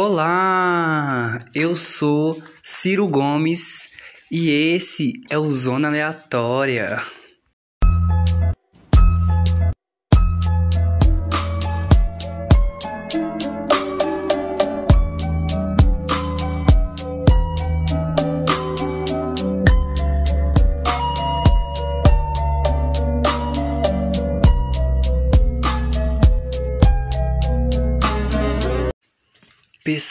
Olá, 0.00 1.40
eu 1.52 1.74
sou 1.74 2.40
Ciro 2.62 3.08
Gomes 3.08 3.94
e 4.30 4.48
esse 4.48 5.14
é 5.28 5.36
o 5.36 5.50
Zona 5.50 5.88
Aleatória. 5.88 7.02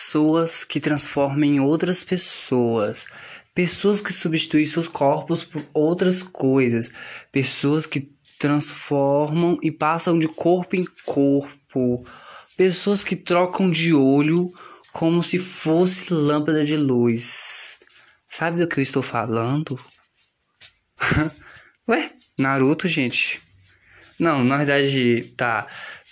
Pessoas 0.07 0.63
que 0.63 0.79
transformam 0.79 1.43
em 1.43 1.59
outras 1.59 2.01
pessoas, 2.01 3.07
pessoas 3.53 3.99
que 3.99 4.13
substituem 4.13 4.65
seus 4.65 4.87
corpos 4.87 5.43
por 5.43 5.65
outras 5.73 6.23
coisas, 6.23 6.89
pessoas 7.29 7.85
que 7.85 8.09
transformam 8.39 9.57
e 9.61 9.69
passam 9.69 10.17
de 10.17 10.29
corpo 10.29 10.77
em 10.77 10.85
corpo, 11.05 12.01
pessoas 12.55 13.03
que 13.03 13.17
trocam 13.17 13.69
de 13.69 13.93
olho 13.93 14.49
como 14.93 15.21
se 15.21 15.37
fosse 15.37 16.13
lâmpada 16.13 16.63
de 16.63 16.77
luz. 16.77 17.77
Sabe 18.29 18.59
do 18.59 18.67
que 18.67 18.79
eu 18.79 18.83
estou 18.83 19.03
falando? 19.03 19.77
Ué, 21.85 22.13
Naruto, 22.39 22.87
gente. 22.87 23.41
Não, 24.17 24.41
na 24.41 24.55
verdade, 24.55 25.33
tá. 25.35 25.67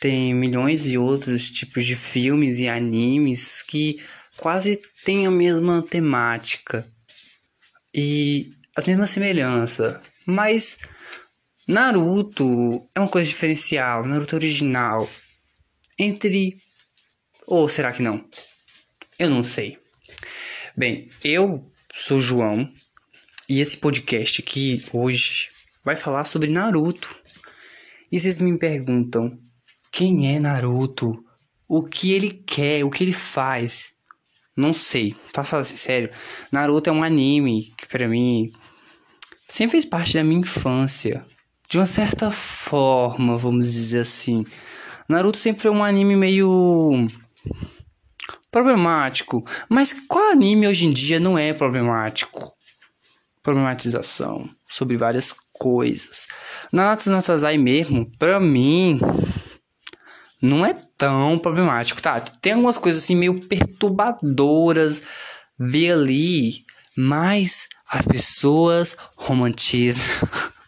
Tem 0.06 0.36
milhões 0.36 0.84
de 0.84 1.00
outros 1.00 1.50
tipos 1.50 1.84
de 1.84 1.96
filmes 1.96 2.60
e 2.60 2.68
animes 2.68 3.64
que 3.64 4.00
quase 4.38 4.80
têm 5.04 5.26
a 5.26 5.32
mesma 5.32 5.82
temática 5.82 6.88
e 7.92 8.54
as 8.78 8.86
mesmas 8.86 9.10
semelhanças. 9.10 10.00
Mas 10.24 10.78
Naruto 11.68 12.88
é 12.94 13.00
uma 13.00 13.10
coisa 13.10 13.28
diferencial, 13.28 14.06
Naruto 14.06 14.36
original. 14.36 15.10
Entre. 15.98 16.56
Ou 17.48 17.68
será 17.68 17.92
que 17.92 18.04
não? 18.04 18.24
Eu 19.18 19.32
não 19.32 19.42
sei. 19.44 19.80
Bem, 20.78 21.10
eu 21.24 21.68
sou 21.92 22.22
João 22.22 22.72
e 23.50 23.60
esse 23.60 23.78
podcast 23.78 24.40
aqui 24.40 24.86
hoje 24.94 25.50
vai 25.84 25.96
falar 25.96 26.26
sobre 26.26 26.52
Naruto. 26.52 27.10
E 28.12 28.20
vocês 28.20 28.38
me 28.38 28.56
perguntam, 28.60 29.44
quem 29.96 30.36
é 30.36 30.42
Naruto? 30.42 31.24
O 31.66 31.82
que 31.82 32.12
ele 32.12 32.30
quer? 32.30 32.84
O 32.84 32.90
que 32.90 33.02
ele 33.02 33.14
faz? 33.14 33.94
Não 34.54 34.74
sei. 34.74 35.16
Pra 35.32 35.46
falar 35.46 35.64
sério, 35.64 36.10
Naruto 36.52 36.90
é 36.90 36.94
um 36.94 37.02
anime 37.02 37.74
que 37.78 37.88
para 37.88 38.06
mim 38.06 38.52
sempre 39.48 39.72
fez 39.72 39.86
parte 39.86 40.16
da 40.16 40.24
minha 40.24 40.42
infância. 40.42 41.26
De 41.70 41.78
uma 41.78 41.86
certa 41.86 42.30
forma, 42.30 43.38
vamos 43.38 43.72
dizer 43.72 44.02
assim. 44.02 44.46
Naruto 45.08 45.38
sempre 45.38 45.62
foi 45.62 45.72
um 45.72 45.82
anime 45.82 46.18
meio 46.18 47.08
problemático. 48.52 49.46
Mas 49.70 49.94
qual 50.10 50.32
anime 50.32 50.68
hoje 50.68 50.88
em 50.88 50.92
dia 50.92 51.22
não 51.22 51.38
é 51.38 51.54
problemático? 51.54 52.54
Problematização 53.42 54.46
sobre 54.68 54.98
várias 54.98 55.34
coisas. 55.54 56.28
Nanatsu 56.70 57.10
no 57.10 57.64
mesmo, 57.64 58.12
pra 58.20 58.42
mim, 58.42 59.00
não 60.42 60.66
é 60.66 60.74
tão 60.98 61.38
problemático, 61.38 62.02
tá? 62.02 62.20
Tem 62.20 62.54
algumas 62.54 62.78
coisas 62.78 63.04
assim 63.04 63.16
meio 63.16 63.40
perturbadoras 63.48 65.02
ver 65.58 65.94
ali, 65.94 66.66
mas 66.96 67.68
as 67.90 68.06
pessoas 68.06 68.96
romantizam. 69.16 70.04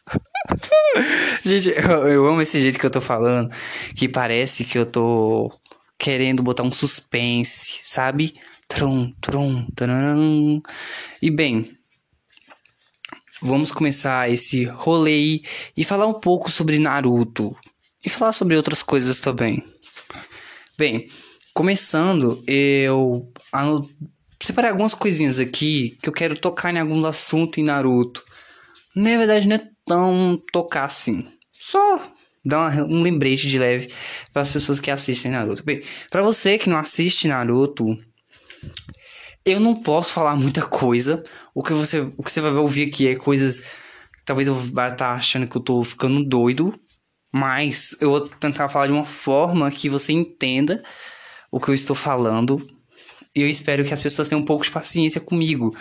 Gente, 1.44 1.70
eu, 1.70 2.08
eu, 2.08 2.26
amo 2.26 2.42
esse 2.42 2.62
jeito 2.62 2.80
que 2.80 2.86
eu 2.86 2.92
tô 2.92 3.02
falando, 3.02 3.54
que 3.96 4.08
parece 4.08 4.64
que 4.64 4.78
eu 4.78 4.86
tô 4.86 5.52
querendo 5.98 6.44
botar 6.44 6.64
um 6.64 6.72
suspense, 6.72 7.80
sabe? 7.84 8.34
Trum, 8.68 9.12
trum, 9.22 9.66
trum. 9.76 10.62
E 11.22 11.30
bem, 11.30 11.78
vamos 13.42 13.72
começar 13.72 14.32
esse 14.32 14.64
rolê 14.66 15.42
e 15.76 15.84
falar 15.84 16.08
um 16.08 16.20
pouco 16.20 16.50
sobre 16.50 16.80
Naruto 16.80 17.56
e 18.06 18.10
falar 18.10 18.34
sobre 18.34 18.56
outras 18.56 18.84
coisas 18.84 19.20
também. 19.20 19.64
Bem, 20.78 21.08
começando, 21.54 22.44
eu 22.48 23.28
separei 24.42 24.72
algumas 24.72 24.94
coisinhas 24.94 25.40
aqui 25.40 25.98
que 26.02 26.10
eu 26.10 26.14
quero 26.14 26.40
tocar 26.40 26.74
em 26.74 26.80
alguns 26.80 27.04
assuntos 27.04 27.58
em 27.58 27.64
Naruto. 27.64 28.24
Na 28.96 29.10
verdade, 29.18 29.48
não 29.48 29.56
é 29.56 29.70
tão 29.86 30.44
tocar 30.52 30.86
assim, 30.86 31.28
só 31.52 32.02
dar 32.46 32.84
um 32.84 33.02
lembrete 33.02 33.48
de 33.48 33.60
leve 33.60 33.92
para 34.32 34.42
as 34.42 34.52
pessoas 34.52 34.80
que 34.80 34.90
assistem 34.90 35.32
Naruto. 35.32 35.64
Bem, 35.64 35.84
para 36.10 36.24
você 36.24 36.58
que 36.58 36.70
não 36.70 36.78
assiste 36.78 37.28
Naruto, 37.28 37.98
eu 39.46 39.60
não 39.60 39.76
posso 39.76 40.12
falar 40.12 40.36
muita 40.36 40.66
coisa. 40.66 41.24
O 41.54 41.64
que 41.64 41.74
você, 41.74 42.00
o 42.00 42.24
que 42.24 42.32
você 42.32 42.42
vai 42.42 42.52
ouvir 42.54 42.88
aqui 42.88 43.08
é 43.08 43.16
coisas. 43.16 43.62
Talvez 44.26 44.48
eu 44.48 44.56
vá 44.56 44.90
estar 44.90 45.14
achando 45.14 45.48
que 45.48 45.58
eu 45.58 45.62
tô 45.62 45.84
ficando 45.84 46.24
doido. 46.24 46.74
Mas 47.38 47.96
eu 48.02 48.10
vou 48.10 48.22
tentar 48.28 48.68
falar 48.68 48.88
de 48.88 48.94
uma 48.94 49.06
forma 49.06 49.70
que 49.70 49.88
você 49.88 50.12
entenda 50.12 50.84
o 51.52 51.60
que 51.60 51.70
eu 51.70 51.74
estou 51.76 51.96
falando. 51.96 52.60
E 53.36 53.42
eu 53.42 53.48
espero 53.48 53.86
que 53.86 53.94
as 53.94 54.02
pessoas 54.02 54.28
tenham 54.28 54.42
um 54.42 54.46
pouco 54.46 54.64
de 54.64 54.72
paciência 54.72 55.22
comigo. 55.22 55.76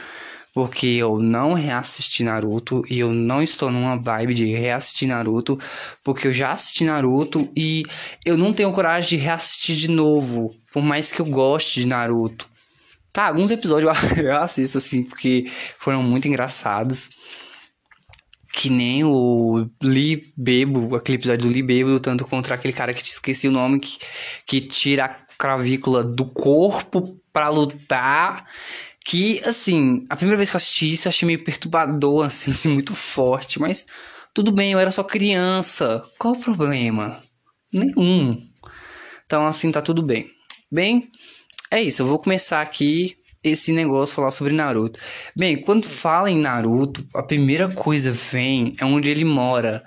Porque 0.52 0.86
eu 0.86 1.18
não 1.18 1.54
reassisti 1.54 2.22
Naruto 2.22 2.82
e 2.90 2.98
eu 2.98 3.10
não 3.10 3.42
estou 3.42 3.70
numa 3.70 3.96
vibe 3.98 4.34
de 4.34 4.44
reassistir 4.54 5.08
Naruto. 5.08 5.58
Porque 6.04 6.28
eu 6.28 6.32
já 6.32 6.52
assisti 6.52 6.84
Naruto 6.84 7.50
e 7.56 7.84
eu 8.24 8.36
não 8.36 8.52
tenho 8.52 8.72
coragem 8.72 9.18
de 9.18 9.24
reassistir 9.24 9.76
de 9.76 9.88
novo. 9.88 10.54
Por 10.72 10.82
mais 10.82 11.10
que 11.10 11.20
eu 11.20 11.26
goste 11.26 11.80
de 11.80 11.86
Naruto. 11.86 12.46
Tá, 13.14 13.28
alguns 13.28 13.50
episódios 13.50 13.90
eu 14.18 14.36
assisto 14.36 14.76
assim, 14.76 15.04
porque 15.04 15.50
foram 15.78 16.02
muito 16.02 16.28
engraçados. 16.28 17.08
Que 18.56 18.70
nem 18.70 19.04
o 19.04 19.68
Lee 19.82 20.32
Bebo, 20.34 20.96
aquele 20.96 21.18
episódio 21.18 21.46
do 21.46 21.52
Lee 21.52 21.62
Bebo 21.62 21.90
lutando 21.90 22.24
contra 22.24 22.54
aquele 22.54 22.72
cara 22.72 22.94
que 22.94 23.02
te 23.02 23.10
esqueci 23.10 23.46
o 23.46 23.52
nome, 23.52 23.78
que, 23.78 23.98
que 24.46 24.60
tira 24.62 25.04
a 25.04 25.08
cravícula 25.36 26.02
do 26.02 26.24
corpo 26.24 27.20
para 27.30 27.50
lutar. 27.50 28.46
Que, 29.04 29.42
assim, 29.44 29.98
a 30.08 30.16
primeira 30.16 30.38
vez 30.38 30.48
que 30.48 30.56
eu 30.56 30.58
assisti 30.58 30.90
isso 30.90 31.06
eu 31.06 31.10
achei 31.10 31.26
meio 31.26 31.44
perturbador, 31.44 32.24
assim, 32.24 32.50
assim, 32.50 32.70
muito 32.70 32.94
forte. 32.94 33.60
Mas 33.60 33.84
tudo 34.32 34.50
bem, 34.50 34.72
eu 34.72 34.78
era 34.78 34.90
só 34.90 35.04
criança. 35.04 36.02
Qual 36.18 36.32
o 36.32 36.40
problema? 36.40 37.20
Nenhum. 37.70 38.42
Então, 39.26 39.46
assim, 39.46 39.70
tá 39.70 39.82
tudo 39.82 40.02
bem. 40.02 40.30
Bem, 40.72 41.10
é 41.70 41.82
isso. 41.82 42.00
Eu 42.00 42.06
vou 42.06 42.18
começar 42.18 42.62
aqui 42.62 43.18
esse 43.50 43.72
negócio 43.72 44.14
falar 44.14 44.30
sobre 44.30 44.52
Naruto. 44.52 44.98
Bem, 45.36 45.56
quando 45.56 45.86
fala 45.86 46.30
em 46.30 46.38
Naruto, 46.38 47.06
a 47.14 47.22
primeira 47.22 47.68
coisa 47.68 48.12
vem 48.12 48.74
é 48.80 48.84
onde 48.84 49.10
ele 49.10 49.24
mora. 49.24 49.84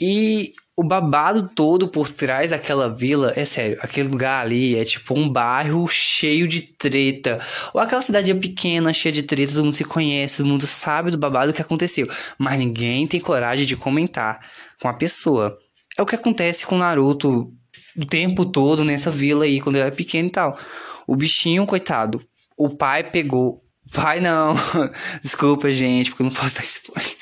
E 0.00 0.52
o 0.76 0.82
babado 0.82 1.50
todo 1.54 1.86
por 1.86 2.10
trás 2.10 2.50
daquela 2.50 2.92
vila, 2.92 3.32
é 3.36 3.44
sério, 3.44 3.78
aquele 3.82 4.08
lugar 4.08 4.42
ali 4.42 4.74
é 4.76 4.84
tipo 4.84 5.18
um 5.18 5.28
bairro 5.28 5.86
cheio 5.86 6.48
de 6.48 6.62
treta. 6.62 7.38
Ou 7.74 7.80
aquela 7.80 8.02
cidade 8.02 8.34
pequena, 8.34 8.92
cheia 8.92 9.12
de 9.12 9.22
treta, 9.22 9.52
todo 9.52 9.64
mundo 9.64 9.74
se 9.74 9.84
conhece, 9.84 10.38
todo 10.38 10.46
mundo 10.46 10.66
sabe 10.66 11.10
do 11.10 11.18
babado 11.18 11.52
que 11.52 11.62
aconteceu. 11.62 12.08
Mas 12.38 12.58
ninguém 12.58 13.06
tem 13.06 13.20
coragem 13.20 13.66
de 13.66 13.76
comentar 13.76 14.40
com 14.80 14.88
a 14.88 14.94
pessoa. 14.94 15.56
É 15.96 16.02
o 16.02 16.06
que 16.06 16.14
acontece 16.14 16.64
com 16.64 16.78
Naruto 16.78 17.52
o 17.96 18.06
tempo 18.06 18.46
todo 18.46 18.84
nessa 18.84 19.10
vila 19.10 19.44
aí, 19.44 19.60
quando 19.60 19.76
ele 19.76 19.84
era 19.84 19.94
pequeno 19.94 20.28
e 20.28 20.32
tal. 20.32 20.58
O 21.06 21.14
bichinho, 21.14 21.66
coitado, 21.66 22.22
o 22.58 22.70
pai 22.70 23.08
pegou. 23.10 23.60
Pai 23.92 24.20
não. 24.20 24.54
Desculpa, 25.22 25.70
gente, 25.70 26.10
porque 26.10 26.22
eu 26.22 26.26
não 26.26 26.32
posso 26.34 26.54
dar 26.54 26.64
spoiler. 26.64 27.16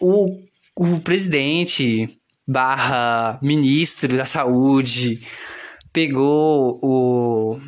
O, 0.00 0.40
o 0.76 1.00
presidente 1.00 2.08
barra 2.46 3.38
ministro 3.42 4.16
da 4.16 4.24
saúde 4.24 5.20
pegou 5.92 6.78
o 6.82 7.58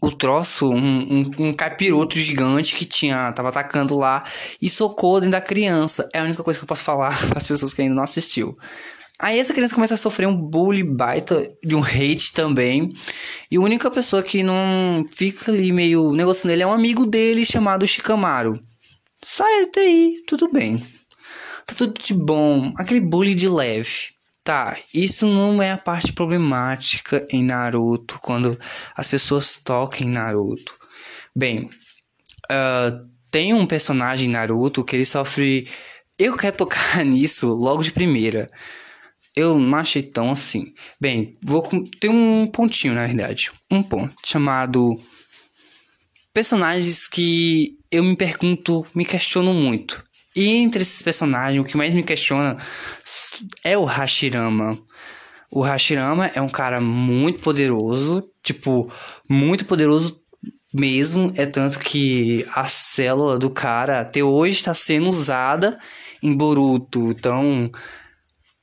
o 0.00 0.10
troço, 0.10 0.68
um, 0.68 1.20
um, 1.20 1.30
um 1.38 1.52
capiroto 1.52 2.18
gigante 2.18 2.74
que 2.74 2.84
tinha, 2.84 3.32
tava 3.32 3.48
atacando 3.48 3.96
lá 3.96 4.24
e 4.60 4.68
socou 4.68 5.18
dentro 5.18 5.32
da 5.32 5.40
criança. 5.40 6.08
É 6.12 6.20
a 6.20 6.24
única 6.24 6.42
coisa 6.42 6.58
que 6.58 6.64
eu 6.64 6.68
posso 6.68 6.84
falar 6.84 7.16
para 7.28 7.38
as 7.38 7.46
pessoas 7.46 7.72
que 7.72 7.82
ainda 7.82 7.94
não 7.94 8.02
assistiu. 8.02 8.52
Aí 9.20 9.38
essa 9.38 9.54
criança 9.54 9.74
começa 9.74 9.94
a 9.94 9.98
sofrer 9.98 10.26
um 10.26 10.36
bullying 10.36 10.96
baita 10.96 11.48
de 11.62 11.76
um 11.76 11.82
hate 11.82 12.32
também. 12.32 12.92
E 13.50 13.56
a 13.56 13.60
única 13.60 13.90
pessoa 13.90 14.22
que 14.22 14.42
não 14.42 15.04
fica 15.12 15.52
ali 15.52 15.72
meio 15.72 16.12
negociando 16.12 16.52
ele 16.52 16.62
é 16.62 16.66
um 16.66 16.72
amigo 16.72 17.06
dele 17.06 17.44
chamado 17.44 17.86
Shikamaru. 17.86 18.60
Sai 19.24 19.62
até 19.62 19.80
aí, 19.80 20.22
tudo 20.26 20.50
bem. 20.50 20.78
Tá 21.66 21.74
tudo 21.76 21.94
de 22.02 22.12
bom. 22.12 22.72
Aquele 22.76 23.00
bullying 23.00 23.36
de 23.36 23.48
leve. 23.48 24.14
Tá, 24.42 24.76
isso 24.92 25.26
não 25.26 25.62
é 25.62 25.70
a 25.70 25.78
parte 25.78 26.12
problemática 26.12 27.26
em 27.32 27.42
Naruto, 27.42 28.18
quando 28.20 28.58
as 28.94 29.08
pessoas 29.08 29.56
tocam 29.56 30.06
em 30.06 30.10
Naruto. 30.10 30.74
Bem, 31.34 31.70
uh, 32.52 33.08
tem 33.30 33.54
um 33.54 33.64
personagem 33.64 34.28
em 34.28 34.32
Naruto 34.32 34.84
que 34.84 34.96
ele 34.96 35.06
sofre. 35.06 35.66
Eu 36.18 36.36
quero 36.36 36.58
tocar 36.58 37.02
nisso 37.06 37.48
logo 37.48 37.82
de 37.82 37.90
primeira. 37.90 38.50
Eu 39.36 39.58
não 39.58 39.78
achei 39.78 40.02
tão 40.02 40.30
assim. 40.30 40.72
Bem, 41.00 41.36
vou 41.42 41.68
tem 41.98 42.10
um 42.10 42.46
pontinho 42.46 42.94
na 42.94 43.06
verdade, 43.06 43.50
um 43.70 43.82
ponto 43.82 44.14
chamado 44.24 44.94
personagens 46.32 47.08
que 47.08 47.78
eu 47.90 48.02
me 48.02 48.16
pergunto, 48.16 48.86
me 48.94 49.04
questiono 49.04 49.54
muito. 49.54 50.02
E 50.36 50.48
entre 50.48 50.82
esses 50.82 51.00
personagens, 51.00 51.62
o 51.62 51.64
que 51.64 51.76
mais 51.76 51.94
me 51.94 52.02
questiona 52.02 52.58
é 53.62 53.78
o 53.78 53.84
Hashirama. 53.84 54.76
O 55.48 55.62
Hashirama 55.62 56.26
é 56.34 56.40
um 56.40 56.48
cara 56.48 56.80
muito 56.80 57.40
poderoso, 57.40 58.28
tipo, 58.42 58.92
muito 59.28 59.64
poderoso 59.64 60.20
mesmo. 60.72 61.32
É 61.36 61.46
tanto 61.46 61.78
que 61.78 62.44
a 62.52 62.66
célula 62.66 63.38
do 63.38 63.48
cara 63.48 64.00
até 64.00 64.24
hoje 64.24 64.56
está 64.56 64.74
sendo 64.74 65.08
usada 65.08 65.78
em 66.20 66.36
Boruto. 66.36 67.12
Então, 67.12 67.70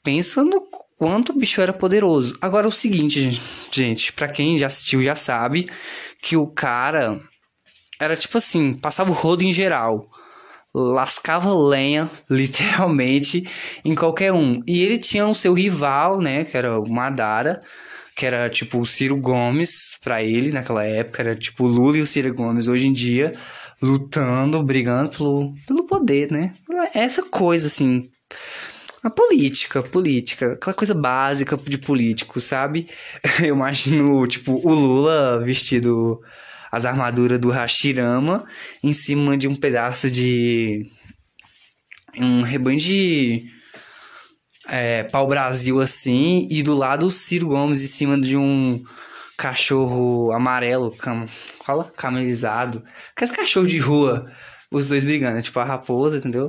pensa 0.03 0.43
no 0.43 0.61
quanto 0.97 1.31
o 1.31 1.37
bicho 1.37 1.61
era 1.61 1.73
poderoso. 1.73 2.37
Agora, 2.41 2.67
o 2.67 2.71
seguinte, 2.71 3.39
gente, 3.71 4.13
para 4.13 4.27
quem 4.27 4.57
já 4.57 4.67
assistiu 4.67 5.03
já 5.03 5.15
sabe 5.15 5.69
que 6.21 6.37
o 6.37 6.47
cara 6.47 7.19
era 7.99 8.15
tipo 8.15 8.37
assim: 8.37 8.73
passava 8.73 9.11
o 9.11 9.15
rodo 9.15 9.43
em 9.43 9.53
geral 9.53 10.09
lascava 10.73 11.53
lenha, 11.53 12.09
literalmente, 12.29 13.47
em 13.83 13.93
qualquer 13.93 14.31
um. 14.31 14.61
E 14.67 14.83
ele 14.83 14.97
tinha 14.97 15.27
o 15.27 15.35
seu 15.35 15.53
rival, 15.53 16.21
né, 16.21 16.43
que 16.45 16.55
era 16.55 16.79
o 16.79 16.89
Madara, 16.89 17.59
que 18.15 18.25
era 18.25 18.49
tipo 18.49 18.79
o 18.79 18.85
Ciro 18.85 19.17
Gomes 19.17 19.97
para 20.01 20.23
ele 20.23 20.51
naquela 20.51 20.83
época, 20.83 21.21
era 21.21 21.35
tipo 21.35 21.65
o 21.65 21.67
Lula 21.67 21.97
e 21.97 22.01
o 22.01 22.07
Ciro 22.07 22.33
Gomes 22.33 22.67
hoje 22.67 22.87
em 22.87 22.93
dia, 22.93 23.31
lutando, 23.81 24.61
brigando 24.63 25.09
pelo, 25.09 25.53
pelo 25.67 25.85
poder, 25.85 26.31
né? 26.31 26.53
Essa 26.93 27.23
coisa 27.23 27.67
assim, 27.67 28.09
a 29.03 29.09
política, 29.09 29.81
política, 29.81 30.53
aquela 30.53 30.75
coisa 30.75 30.93
básica 30.93 31.57
de 31.57 31.77
político, 31.77 32.39
sabe? 32.39 32.87
Eu 33.41 33.55
imagino, 33.55 34.27
tipo, 34.27 34.53
o 34.63 34.73
Lula 34.73 35.43
vestido 35.43 36.21
as 36.71 36.85
armaduras 36.85 37.39
do 37.39 37.49
Hashirama 37.49 38.45
em 38.83 38.93
cima 38.93 39.37
de 39.37 39.47
um 39.47 39.55
pedaço 39.55 40.09
de. 40.09 40.85
um 42.17 42.41
rebanho 42.43 42.79
de. 42.79 43.43
É, 44.67 45.03
pau-brasil 45.03 45.81
assim, 45.81 46.47
e 46.49 46.63
do 46.63 46.77
lado 46.77 47.07
o 47.07 47.11
Ciro 47.11 47.47
Gomes 47.47 47.83
em 47.83 47.87
cima 47.87 48.17
de 48.17 48.37
um 48.37 48.81
cachorro 49.37 50.31
amarelo, 50.33 50.95
cam... 50.95 51.25
fala? 51.27 51.91
Camelizado. 51.97 52.83
Aqueles 53.11 53.35
cachorro 53.35 53.67
de 53.67 53.79
rua, 53.79 54.31
os 54.71 54.87
dois 54.87 55.03
brigando, 55.03 55.41
tipo 55.41 55.59
a 55.59 55.65
raposa, 55.65 56.17
entendeu? 56.17 56.47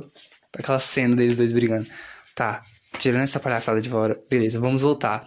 Aquela 0.57 0.79
cena 0.79 1.15
deles 1.15 1.35
dois 1.35 1.51
brigando. 1.51 1.87
Tá, 2.35 2.63
tirando 2.99 3.21
essa 3.23 3.39
palhaçada 3.39 3.79
de 3.79 3.89
fora, 3.89 4.19
beleza, 4.29 4.59
vamos 4.59 4.81
voltar. 4.81 5.23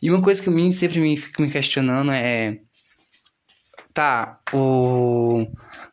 E 0.00 0.10
uma 0.10 0.22
coisa 0.22 0.42
que 0.42 0.48
eu 0.48 0.72
sempre 0.72 1.00
me 1.00 1.22
me 1.38 1.50
questionando 1.50 2.12
é 2.12 2.58
tá, 3.94 4.40
o 4.52 5.46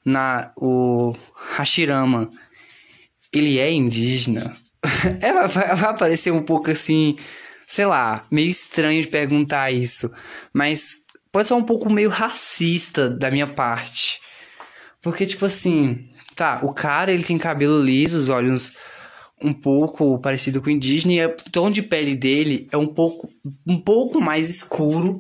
na 0.03 0.51
o 0.57 1.15
Hashirama, 1.55 2.29
ele 3.31 3.59
é 3.59 3.71
indígena. 3.71 4.57
é, 5.21 5.33
vai, 5.47 5.47
vai 5.47 5.89
aparecer 5.89 6.31
um 6.31 6.41
pouco 6.41 6.71
assim, 6.71 7.15
sei 7.67 7.85
lá, 7.85 8.25
meio 8.31 8.49
estranho 8.49 9.01
de 9.01 9.07
perguntar 9.07 9.71
isso, 9.71 10.11
mas 10.51 10.97
pode 11.31 11.47
ser 11.47 11.53
um 11.53 11.63
pouco 11.63 11.89
meio 11.89 12.09
racista 12.09 13.09
da 13.09 13.29
minha 13.29 13.47
parte. 13.47 14.19
Porque 15.01 15.25
tipo 15.25 15.45
assim, 15.45 16.09
tá, 16.35 16.59
o 16.63 16.73
cara 16.73 17.11
ele 17.11 17.23
tem 17.23 17.37
cabelo 17.37 17.81
liso, 17.81 18.17
os 18.17 18.29
olhos 18.29 18.73
um 19.43 19.53
pouco 19.53 20.19
parecido 20.19 20.61
com 20.61 20.67
o 20.67 20.71
indígena 20.71 21.13
e 21.13 21.25
o 21.25 21.35
tom 21.51 21.69
de 21.71 21.81
pele 21.81 22.15
dele 22.15 22.67
é 22.71 22.77
um 22.77 22.87
pouco 22.87 23.29
um 23.67 23.77
pouco 23.77 24.21
mais 24.21 24.49
escuro 24.49 25.19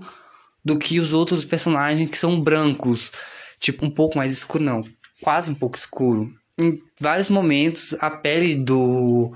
do 0.63 0.77
que 0.77 0.99
os 0.99 1.11
outros 1.13 1.43
personagens 1.43 2.09
que 2.09 2.17
são 2.17 2.39
brancos. 2.39 3.11
Tipo, 3.59 3.85
um 3.85 3.89
pouco 3.89 4.17
mais 4.17 4.33
escuro, 4.33 4.63
não. 4.63 4.81
Quase 5.21 5.51
um 5.51 5.55
pouco 5.55 5.77
escuro. 5.77 6.31
Em 6.57 6.79
vários 6.99 7.29
momentos, 7.29 7.95
a 7.99 8.09
pele 8.09 8.55
do. 8.55 9.35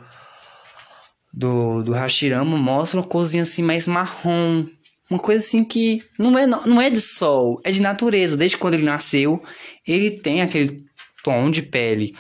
Do, 1.34 1.84
do 1.84 1.92
Hashirama 1.92 2.58
mostra 2.58 3.00
uma 3.00 3.06
coisinha 3.06 3.44
assim 3.44 3.62
mais 3.62 3.88
marrom. 3.88 4.66
Uma 5.10 5.20
coisa 5.20 5.46
assim 5.46 5.64
que 5.64 6.02
não 6.18 6.38
é, 6.38 6.48
não 6.48 6.82
é 6.82 6.90
de 6.90 7.02
sol, 7.02 7.62
é 7.64 7.72
de 7.72 7.82
natureza. 7.82 8.38
Desde 8.38 8.58
quando 8.58 8.76
ele 8.76 8.84
nasceu, 8.86 9.44
ele 9.86 10.12
tem 10.12 10.42
aquele 10.42 10.78
tom 11.24 11.52
de 11.52 11.62
pele. 11.62 12.16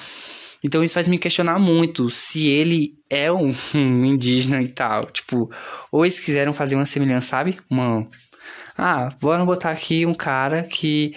Então 0.65 0.83
isso 0.83 0.95
faz 0.95 1.07
me 1.07 1.19
questionar 1.19 1.59
muito 1.59 2.09
se 2.09 2.47
ele 2.47 2.97
é 3.07 3.31
um, 3.31 3.53
um 3.75 4.06
indígena 4.06 4.63
e 4.63 4.67
tal. 4.67 5.06
Tipo, 5.06 5.50
ou 5.91 6.03
eles 6.03 6.19
quiseram 6.19 6.53
fazer 6.53 6.75
uma 6.75 6.88
semelhança, 6.88 7.27
sabe? 7.27 7.59
Uma 7.69 8.07
ah, 8.77 9.15
vamos 9.21 9.45
botar 9.45 9.69
aqui 9.71 10.06
um 10.06 10.13
cara 10.13 10.63
que 10.63 11.15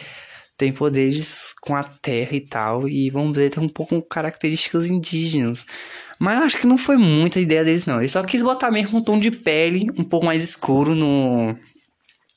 tem 0.56 0.72
poderes 0.72 1.54
com 1.62 1.74
a 1.74 1.82
terra 1.82 2.36
e 2.36 2.40
tal, 2.40 2.88
e 2.88 3.10
vamos 3.10 3.36
ver, 3.36 3.50
tem 3.50 3.62
um 3.62 3.68
pouco 3.68 4.02
características 4.02 4.90
indígenas. 4.90 5.64
Mas 6.18 6.42
acho 6.42 6.58
que 6.58 6.66
não 6.66 6.76
foi 6.76 6.96
muita 6.96 7.40
ideia 7.40 7.64
deles, 7.64 7.86
não. 7.86 7.98
Ele 7.98 8.08
só 8.08 8.22
quis 8.22 8.42
botar 8.42 8.70
mesmo 8.70 8.98
um 8.98 9.02
tom 9.02 9.18
de 9.18 9.30
pele 9.30 9.86
um 9.96 10.04
pouco 10.04 10.26
mais 10.26 10.42
escuro 10.42 10.94
no. 10.94 11.56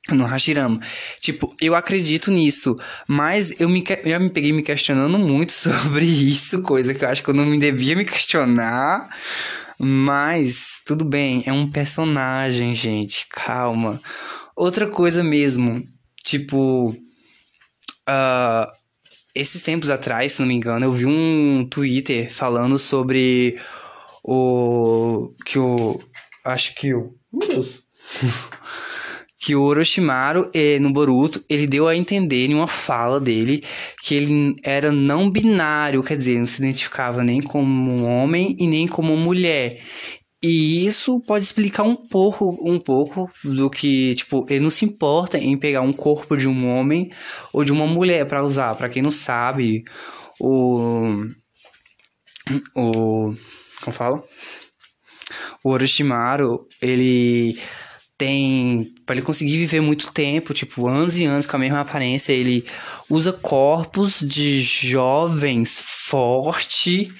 No 0.09 0.25
Hashirama. 0.25 0.79
Tipo, 1.19 1.55
eu 1.61 1.75
acredito 1.75 2.31
nisso. 2.31 2.75
Mas 3.07 3.61
eu 3.61 3.69
me, 3.69 3.83
já 4.05 4.19
me 4.19 4.29
peguei 4.29 4.51
me 4.51 4.63
questionando 4.63 5.19
muito 5.19 5.53
sobre 5.53 6.05
isso, 6.05 6.61
coisa 6.63 6.93
que 6.93 7.05
eu 7.05 7.09
acho 7.09 7.23
que 7.23 7.29
eu 7.29 7.35
não 7.35 7.45
me 7.45 7.59
devia 7.59 7.95
me 7.95 8.05
questionar. 8.05 9.09
Mas, 9.77 10.81
tudo 10.85 11.05
bem, 11.05 11.43
é 11.45 11.53
um 11.53 11.69
personagem, 11.69 12.73
gente. 12.73 13.27
Calma. 13.29 14.01
Outra 14.55 14.87
coisa 14.87 15.23
mesmo, 15.23 15.87
tipo. 16.23 16.89
Uh, 18.09 18.81
esses 19.33 19.61
tempos 19.61 19.89
atrás, 19.89 20.33
se 20.33 20.41
não 20.41 20.47
me 20.47 20.53
engano, 20.53 20.85
eu 20.85 20.91
vi 20.91 21.05
um 21.05 21.65
Twitter 21.69 22.31
falando 22.33 22.77
sobre 22.77 23.59
o. 24.23 25.33
Que 25.45 25.57
o. 25.57 25.99
Acho 26.45 26.75
que 26.75 26.93
o. 26.93 27.15
Meu 27.31 27.47
Deus! 27.47 27.83
que 29.41 29.55
o 29.55 29.63
Orochimaru, 29.63 30.51
no 30.79 30.93
Boruto, 30.93 31.43
ele 31.49 31.65
deu 31.65 31.87
a 31.87 31.95
entender 31.95 32.45
em 32.45 32.53
uma 32.53 32.67
fala 32.67 33.19
dele 33.19 33.63
que 34.03 34.13
ele 34.13 34.53
era 34.63 34.91
não 34.91 35.31
binário, 35.31 36.03
quer 36.03 36.15
dizer, 36.15 36.37
não 36.37 36.45
se 36.45 36.61
identificava 36.61 37.23
nem 37.23 37.41
como 37.41 37.67
um 37.67 38.05
homem 38.05 38.55
e 38.59 38.67
nem 38.67 38.87
como 38.87 39.17
mulher. 39.17 39.81
E 40.43 40.85
isso 40.85 41.19
pode 41.21 41.43
explicar 41.43 41.83
um 41.83 41.95
pouco, 41.95 42.55
um 42.61 42.77
pouco 42.77 43.31
do 43.43 43.67
que, 43.67 44.13
tipo, 44.15 44.45
ele 44.47 44.59
não 44.59 44.69
se 44.69 44.85
importa 44.85 45.39
em 45.39 45.57
pegar 45.57 45.81
um 45.81 45.93
corpo 45.93 46.37
de 46.37 46.47
um 46.47 46.69
homem 46.69 47.09
ou 47.51 47.63
de 47.63 47.71
uma 47.71 47.87
mulher 47.87 48.27
para 48.27 48.43
usar. 48.43 48.75
Para 48.75 48.89
quem 48.89 49.01
não 49.01 49.11
sabe, 49.11 49.83
o 50.39 51.27
o 52.75 53.33
como 53.83 53.95
fala? 53.95 54.23
O 55.63 55.69
Orochimaru, 55.69 56.67
ele 56.81 57.57
tem 58.21 58.93
para 59.03 59.15
ele 59.15 59.25
conseguir 59.25 59.57
viver 59.57 59.81
muito 59.81 60.11
tempo, 60.11 60.53
tipo, 60.53 60.87
anos 60.87 61.17
e 61.17 61.25
anos 61.25 61.47
com 61.47 61.55
a 61.55 61.59
mesma 61.59 61.79
aparência, 61.79 62.31
ele 62.31 62.63
usa 63.09 63.33
corpos 63.33 64.19
de 64.19 64.61
jovens 64.61 65.81
forte 65.83 67.11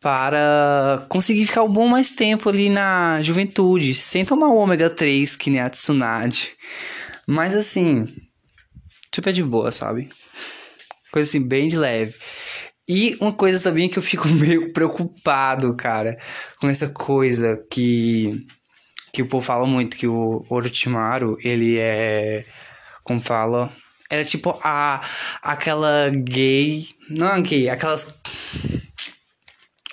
para 0.00 1.04
conseguir 1.10 1.44
ficar 1.44 1.64
um 1.64 1.70
bom 1.70 1.86
mais 1.86 2.10
tempo 2.10 2.48
ali 2.48 2.70
na 2.70 3.22
juventude, 3.22 3.94
sem 3.94 4.24
tomar 4.24 4.48
o 4.48 4.56
ômega 4.56 4.88
3 4.88 5.36
que 5.36 5.50
nem 5.50 5.60
a 5.60 5.68
Tsunade. 5.68 6.56
Mas 7.26 7.54
assim, 7.54 8.08
super 9.14 9.28
é 9.28 9.32
de 9.34 9.44
boa, 9.44 9.70
sabe? 9.70 10.08
Coisa 11.12 11.28
assim, 11.28 11.46
bem 11.46 11.68
de 11.68 11.76
leve. 11.76 12.14
E 12.88 13.18
uma 13.20 13.34
coisa 13.34 13.62
também 13.62 13.86
que 13.86 13.98
eu 13.98 14.02
fico 14.02 14.26
meio 14.32 14.72
preocupado, 14.72 15.76
cara, 15.76 16.16
com 16.58 16.70
essa 16.70 16.88
coisa 16.88 17.54
que 17.70 18.46
que 19.12 19.22
o 19.22 19.26
povo 19.26 19.44
fala 19.44 19.66
muito 19.66 19.96
que 19.96 20.06
o 20.06 20.44
Orochimaru, 20.48 21.36
ele 21.44 21.78
é 21.78 22.44
como 23.04 23.20
fala, 23.20 23.70
era 24.10 24.24
tipo 24.24 24.58
a 24.62 25.00
aquela 25.42 26.10
gay, 26.10 26.86
não 27.10 27.42
gay, 27.42 27.68
aquelas 27.68 28.06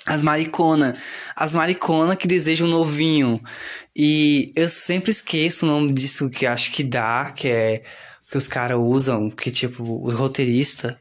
as 0.06 0.22
maricona. 0.22 0.96
As 1.36 1.54
maricona 1.54 2.16
que 2.16 2.26
desejam 2.26 2.66
um 2.66 2.70
novinho. 2.70 3.40
E 3.94 4.52
eu 4.56 4.68
sempre 4.68 5.10
esqueço 5.10 5.64
o 5.64 5.68
nome 5.68 5.92
disso 5.92 6.28
que 6.28 6.46
acho 6.46 6.72
que 6.72 6.82
dá, 6.82 7.32
que 7.34 7.48
é 7.48 7.82
que 8.30 8.36
os 8.36 8.48
caras 8.48 8.78
usam, 8.78 9.30
que 9.30 9.50
tipo, 9.50 9.82
o 9.82 10.10
roteirista. 10.10 11.00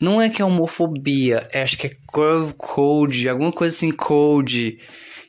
Não 0.00 0.20
é 0.20 0.30
que 0.30 0.40
é 0.40 0.44
homofobia, 0.44 1.46
é, 1.52 1.62
acho 1.62 1.76
que 1.76 1.88
é 1.88 1.92
curve 2.06 2.54
code, 2.56 3.28
alguma 3.28 3.52
coisa 3.52 3.76
assim, 3.76 3.90
code. 3.90 4.78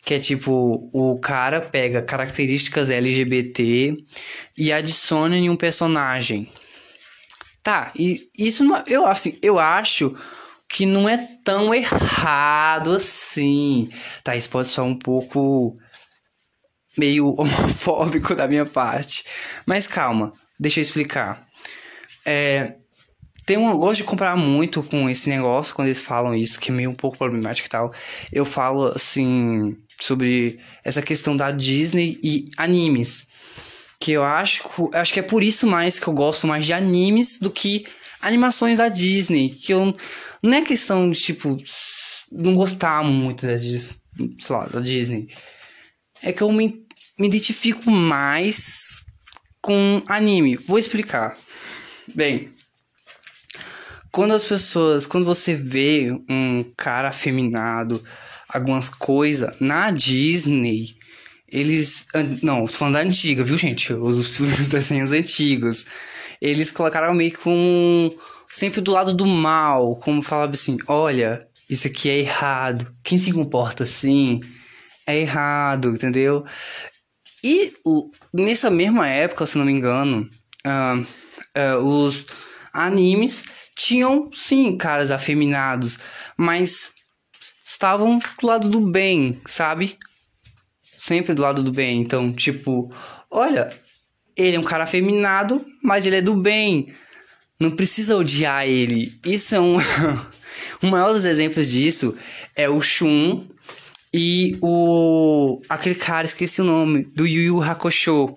Que 0.03 0.15
é 0.15 0.19
tipo, 0.19 0.89
o 0.93 1.19
cara 1.19 1.61
pega 1.61 2.01
características 2.01 2.89
LGBT 2.89 3.95
e 4.57 4.73
adiciona 4.73 5.37
em 5.37 5.49
um 5.49 5.55
personagem. 5.55 6.51
Tá, 7.63 7.91
e 7.95 8.27
isso 8.37 8.63
não, 8.63 8.83
eu 8.87 9.05
assim, 9.05 9.37
eu 9.43 9.59
acho 9.59 10.15
que 10.67 10.85
não 10.85 11.07
é 11.07 11.17
tão 11.43 11.73
errado 11.73 12.93
assim. 12.93 13.89
Tá, 14.23 14.35
isso 14.35 14.49
pode 14.49 14.69
ser 14.69 14.81
um 14.81 14.97
pouco 14.97 15.75
meio 16.97 17.27
homofóbico 17.37 18.33
da 18.35 18.47
minha 18.47 18.65
parte. 18.65 19.23
Mas 19.65 19.85
calma, 19.87 20.31
deixa 20.59 20.79
eu 20.79 20.81
explicar. 20.81 21.45
É, 22.25 22.75
tem 23.45 23.57
um, 23.57 23.75
gosto 23.77 23.97
de 23.97 24.03
comparar 24.03 24.35
muito 24.37 24.81
com 24.81 25.09
esse 25.09 25.29
negócio 25.29 25.75
quando 25.75 25.87
eles 25.87 26.01
falam 26.01 26.33
isso, 26.33 26.59
que 26.59 26.71
é 26.71 26.73
meio 26.73 26.89
um 26.89 26.95
pouco 26.95 27.17
problemático 27.17 27.67
e 27.67 27.69
tal. 27.69 27.93
Eu 28.31 28.45
falo 28.45 28.85
assim 28.85 29.77
sobre 30.01 30.59
essa 30.83 31.01
questão 31.01 31.37
da 31.37 31.51
Disney 31.51 32.19
e 32.23 32.45
animes. 32.57 33.27
Que 33.99 34.13
eu 34.13 34.23
acho, 34.23 34.63
acho 34.93 35.13
que 35.13 35.19
é 35.19 35.23
por 35.23 35.43
isso 35.43 35.67
mais 35.67 35.99
que 35.99 36.07
eu 36.07 36.13
gosto 36.13 36.47
mais 36.47 36.65
de 36.65 36.73
animes 36.73 37.37
do 37.39 37.51
que 37.51 37.85
animações 38.21 38.79
da 38.79 38.89
Disney. 38.89 39.49
Que 39.49 39.73
eu 39.73 39.95
não 40.41 40.57
é 40.57 40.61
questão 40.63 41.09
de 41.09 41.19
tipo 41.19 41.55
não 42.31 42.55
gostar 42.55 43.03
muito 43.03 43.45
da, 43.45 43.53
lá, 44.49 44.65
da 44.65 44.79
Disney. 44.79 45.29
É 46.23 46.33
que 46.33 46.41
eu 46.41 46.51
me, 46.51 46.83
me 47.19 47.27
identifico 47.27 47.91
mais 47.91 49.03
com 49.61 50.01
anime. 50.07 50.55
Vou 50.55 50.79
explicar. 50.79 51.37
Bem, 52.15 52.49
quando 54.11 54.33
as 54.33 54.43
pessoas, 54.43 55.05
quando 55.05 55.25
você 55.25 55.55
vê 55.55 56.11
um 56.27 56.63
cara 56.75 57.09
afeminado, 57.09 58.03
algumas 58.53 58.89
coisas 58.89 59.55
na 59.59 59.91
Disney, 59.91 60.95
eles. 61.51 62.05
Não, 62.41 62.65
tô 62.65 62.73
falando 62.73 62.95
da 62.95 63.01
antiga, 63.01 63.43
viu, 63.43 63.57
gente? 63.57 63.93
Os, 63.93 64.39
os 64.39 64.69
desenhos 64.69 65.11
antigos. 65.11 65.85
Eles 66.41 66.71
colocaram 66.71 67.13
meio 67.13 67.37
com. 67.37 68.13
Sempre 68.51 68.81
do 68.81 68.91
lado 68.91 69.13
do 69.13 69.25
mal, 69.25 69.95
como 69.97 70.21
falava 70.21 70.53
assim: 70.53 70.77
olha, 70.87 71.47
isso 71.69 71.87
aqui 71.87 72.09
é 72.09 72.19
errado. 72.19 72.93
Quem 73.03 73.17
se 73.17 73.31
comporta 73.31 73.83
assim 73.83 74.41
é 75.07 75.19
errado, 75.19 75.89
entendeu? 75.89 76.45
E 77.43 77.73
nessa 78.33 78.69
mesma 78.69 79.07
época, 79.07 79.45
se 79.45 79.57
não 79.57 79.65
me 79.65 79.71
engano, 79.71 80.29
uh, 80.65 81.01
uh, 81.57 82.05
os 82.05 82.25
animes 82.73 83.43
tinham 83.75 84.29
sim 84.31 84.77
caras 84.77 85.09
afeminados, 85.09 85.97
mas 86.37 86.91
estavam 87.63 88.19
do 88.19 88.47
lado 88.47 88.69
do 88.69 88.81
bem, 88.81 89.39
sabe? 89.45 89.97
Sempre 90.97 91.33
do 91.33 91.41
lado 91.41 91.63
do 91.63 91.71
bem. 91.71 92.01
Então, 92.01 92.31
tipo, 92.31 92.93
olha, 93.29 93.75
ele 94.35 94.55
é 94.55 94.59
um 94.59 94.63
cara 94.63 94.83
afeminado, 94.83 95.65
mas 95.83 96.05
ele 96.05 96.17
é 96.17 96.21
do 96.21 96.35
bem. 96.35 96.93
Não 97.59 97.71
precisa 97.71 98.17
odiar 98.17 98.65
ele. 98.65 99.13
Isso 99.25 99.55
é 99.55 99.59
um. 99.59 99.77
o 100.81 100.87
maior 100.89 101.13
dos 101.13 101.25
exemplos 101.25 101.69
disso 101.69 102.17
é 102.55 102.69
o 102.69 102.81
Shun 102.81 103.47
e 104.13 104.57
o. 104.61 105.61
aquele 105.69 105.95
cara, 105.95 106.25
esqueci 106.25 106.61
o 106.61 106.65
nome, 106.65 107.03
do 107.15 107.25
Yu 107.25 107.43
Yu 107.43 107.61
Hakusho, 107.61 108.35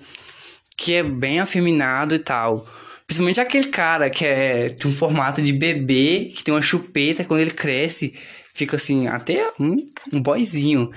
que 0.76 0.94
é 0.94 1.02
bem 1.02 1.40
afeminado 1.40 2.14
e 2.14 2.18
tal. 2.18 2.66
Principalmente 3.06 3.40
aquele 3.40 3.68
cara 3.68 4.08
que 4.08 4.24
é 4.24 4.70
tem 4.70 4.90
um 4.90 4.94
formato 4.94 5.42
de 5.42 5.52
bebê, 5.52 6.30
que 6.34 6.42
tem 6.42 6.54
uma 6.54 6.62
chupeta, 6.62 7.24
quando 7.24 7.40
ele 7.40 7.50
cresce, 7.50 8.14
fica 8.54 8.76
assim, 8.76 9.08
até 9.08 9.52
um, 9.60 9.76
um 10.12 10.22
boyzinho. 10.22 10.90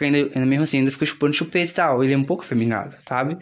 Ainda, 0.00 0.46
mesmo 0.46 0.64
assim, 0.64 0.78
ainda 0.78 0.90
fica 0.90 1.04
chupando 1.04 1.34
chupeta 1.34 1.70
e 1.70 1.74
tal. 1.74 2.04
Ele 2.04 2.14
é 2.14 2.16
um 2.16 2.24
pouco 2.24 2.42
afeminado, 2.42 2.96
sabe? 3.06 3.36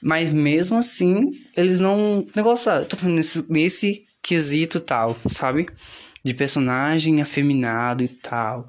Mas 0.00 0.32
mesmo 0.32 0.78
assim, 0.78 1.30
eles 1.56 1.80
não. 1.80 2.24
Negócio, 2.34 2.84
tô 2.86 2.96
falando 2.96 3.16
nesse, 3.16 3.44
nesse 3.50 4.04
quesito 4.22 4.80
tal, 4.80 5.16
sabe? 5.30 5.66
De 6.24 6.32
personagem 6.32 7.20
afeminado 7.20 8.04
e 8.04 8.08
tal. 8.08 8.66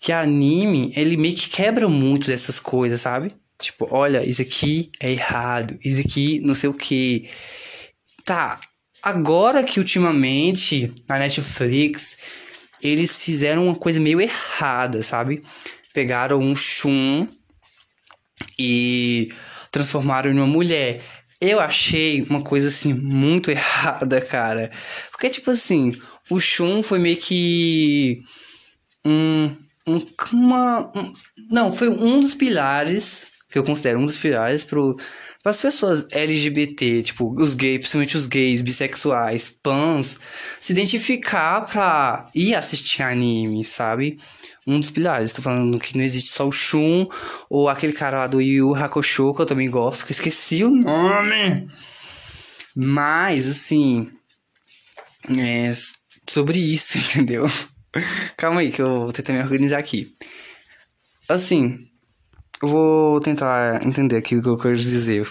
Que 0.00 0.12
anime, 0.12 0.92
ele 0.96 1.18
meio 1.18 1.34
que 1.34 1.50
quebra 1.50 1.86
muito 1.86 2.28
dessas 2.28 2.58
coisas, 2.58 3.02
sabe? 3.02 3.34
Tipo, 3.60 3.86
olha, 3.90 4.24
isso 4.24 4.40
aqui 4.40 4.90
é 4.98 5.12
errado, 5.12 5.78
isso 5.84 6.00
aqui 6.00 6.40
não 6.40 6.54
sei 6.54 6.70
o 6.70 6.74
que. 6.74 7.28
Tá, 8.24 8.58
agora 9.02 9.62
que 9.62 9.78
ultimamente 9.78 10.94
na 11.06 11.18
Netflix 11.18 12.16
eles 12.82 13.22
fizeram 13.22 13.64
uma 13.66 13.74
coisa 13.74 14.00
meio 14.00 14.20
errada, 14.20 15.02
sabe? 15.02 15.42
Pegaram 15.92 16.38
um 16.38 16.54
Shun 16.54 17.26
e 18.58 19.32
transformaram 19.70 20.30
em 20.30 20.34
uma 20.34 20.46
mulher. 20.46 21.00
Eu 21.40 21.60
achei 21.60 22.22
uma 22.22 22.42
coisa 22.42 22.68
assim 22.68 22.92
muito 22.92 23.50
errada, 23.52 24.20
cara. 24.20 24.70
Porque 25.10 25.30
tipo 25.30 25.50
assim, 25.50 25.92
o 26.28 26.40
Shun 26.40 26.82
foi 26.82 26.98
meio 26.98 27.16
que 27.16 28.22
um, 29.04 29.50
um 29.86 29.98
uma 30.32 30.90
um, 30.94 31.12
não, 31.50 31.72
foi 31.72 31.88
um 31.88 32.20
dos 32.20 32.34
pilares 32.34 33.28
que 33.50 33.58
eu 33.58 33.64
considero 33.64 33.98
um 33.98 34.06
dos 34.06 34.16
pilares 34.16 34.62
pro 34.62 34.96
para 35.42 35.50
as 35.50 35.60
pessoas 35.60 36.06
LGBT, 36.10 37.02
tipo, 37.02 37.34
os 37.40 37.54
gays, 37.54 37.78
principalmente 37.78 38.16
os 38.16 38.26
gays, 38.26 38.60
bissexuais, 38.60 39.48
pans, 39.48 40.20
se 40.60 40.72
identificar 40.72 41.62
pra 41.62 42.28
ir 42.34 42.54
assistir 42.54 43.02
anime, 43.02 43.64
sabe? 43.64 44.18
Um 44.66 44.78
dos 44.78 44.90
pilares. 44.90 45.32
Tô 45.32 45.40
falando 45.40 45.80
que 45.80 45.96
não 45.96 46.04
existe 46.04 46.30
só 46.30 46.46
o 46.46 46.52
Shun, 46.52 47.06
ou 47.48 47.68
aquele 47.68 47.94
cara 47.94 48.18
lá 48.18 48.26
do 48.26 48.40
Yu 48.40 48.74
Hakusho, 48.74 49.34
que 49.34 49.40
eu 49.40 49.46
também 49.46 49.70
gosto, 49.70 50.04
que 50.04 50.12
eu 50.12 50.14
esqueci 50.14 50.62
o 50.62 50.70
nome. 50.70 51.66
Mas, 52.76 53.48
assim. 53.48 54.10
É 55.38 55.72
sobre 56.28 56.58
isso, 56.58 56.98
entendeu? 57.10 57.46
Calma 58.36 58.60
aí, 58.60 58.70
que 58.70 58.80
eu 58.80 59.00
vou 59.00 59.12
tentar 59.12 59.32
me 59.32 59.40
organizar 59.40 59.78
aqui. 59.78 60.14
Assim, 61.28 61.78
vou 62.62 63.20
tentar 63.20 63.84
entender 63.86 64.16
aqui 64.16 64.36
o 64.36 64.42
que 64.42 64.48
eu 64.48 64.58
quero 64.58 64.76
dizer. 64.76 65.28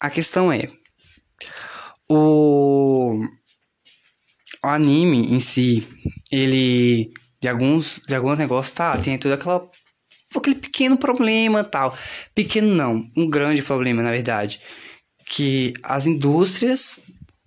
A 0.00 0.10
questão 0.10 0.52
é. 0.52 0.68
O, 2.08 3.24
o 4.62 4.66
anime 4.66 5.32
em 5.32 5.40
si, 5.40 5.86
ele. 6.30 7.12
De 7.40 7.48
alguns, 7.48 8.00
de 8.06 8.14
alguns 8.14 8.38
negócios, 8.38 8.74
tá, 8.74 8.96
tem 8.96 9.18
todo 9.18 9.32
aquela, 9.32 9.68
aquele 10.34 10.56
pequeno 10.56 10.96
problema 10.96 11.62
tal. 11.62 11.96
Pequeno 12.34 12.74
não, 12.74 13.06
um 13.14 13.28
grande 13.28 13.62
problema, 13.62 14.02
na 14.02 14.10
verdade. 14.10 14.60
Que 15.26 15.74
as 15.84 16.06
indústrias 16.06 17.00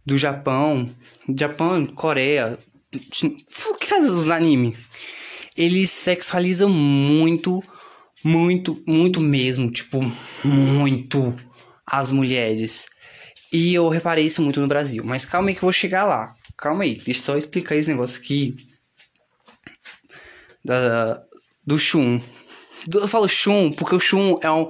do 0.05 0.17
Japão, 0.17 0.89
Japão, 1.35 1.85
Coreia, 1.85 2.57
que 2.91 3.87
faz 3.87 4.09
os 4.09 4.29
animes? 4.29 4.77
Eles 5.57 5.89
sexualizam 5.89 6.69
muito, 6.69 7.63
muito, 8.23 8.81
muito 8.85 9.19
mesmo, 9.19 9.71
tipo, 9.71 9.99
muito 10.43 11.35
as 11.85 12.11
mulheres. 12.11 12.87
E 13.51 13.73
eu 13.73 13.89
reparei 13.89 14.25
isso 14.25 14.41
muito 14.41 14.59
no 14.61 14.67
Brasil. 14.67 15.03
Mas 15.03 15.25
calma 15.25 15.49
aí 15.49 15.55
que 15.55 15.59
eu 15.59 15.67
vou 15.67 15.73
chegar 15.73 16.05
lá. 16.05 16.35
Calma 16.57 16.83
aí, 16.83 16.95
deixa 16.95 17.19
eu 17.21 17.25
só 17.25 17.37
explicar 17.37 17.75
esse 17.75 17.87
negócio 17.87 18.19
aqui. 18.21 18.55
Da, 20.63 21.23
do 21.65 21.79
Shun. 21.79 22.19
Eu 22.93 23.07
falo 23.07 23.27
Shun 23.27 23.71
porque 23.71 23.95
o 23.95 23.99
Shun 23.99 24.37
é 24.41 24.51
um. 24.51 24.69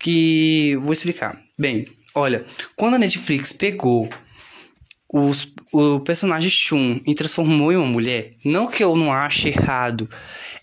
Que. 0.00 0.76
Vou 0.80 0.92
explicar. 0.92 1.40
Bem, 1.58 1.86
olha, 2.14 2.44
quando 2.74 2.94
a 2.94 2.98
Netflix 2.98 3.52
pegou 3.52 4.08
o 5.12 6.00
personagem 6.00 6.50
Shun 6.50 7.00
e 7.06 7.14
transformou 7.14 7.72
em 7.72 7.76
uma 7.76 7.86
mulher, 7.86 8.30
não 8.44 8.66
que 8.66 8.82
eu 8.82 8.96
não 8.96 9.12
ache 9.12 9.48
errado, 9.48 10.08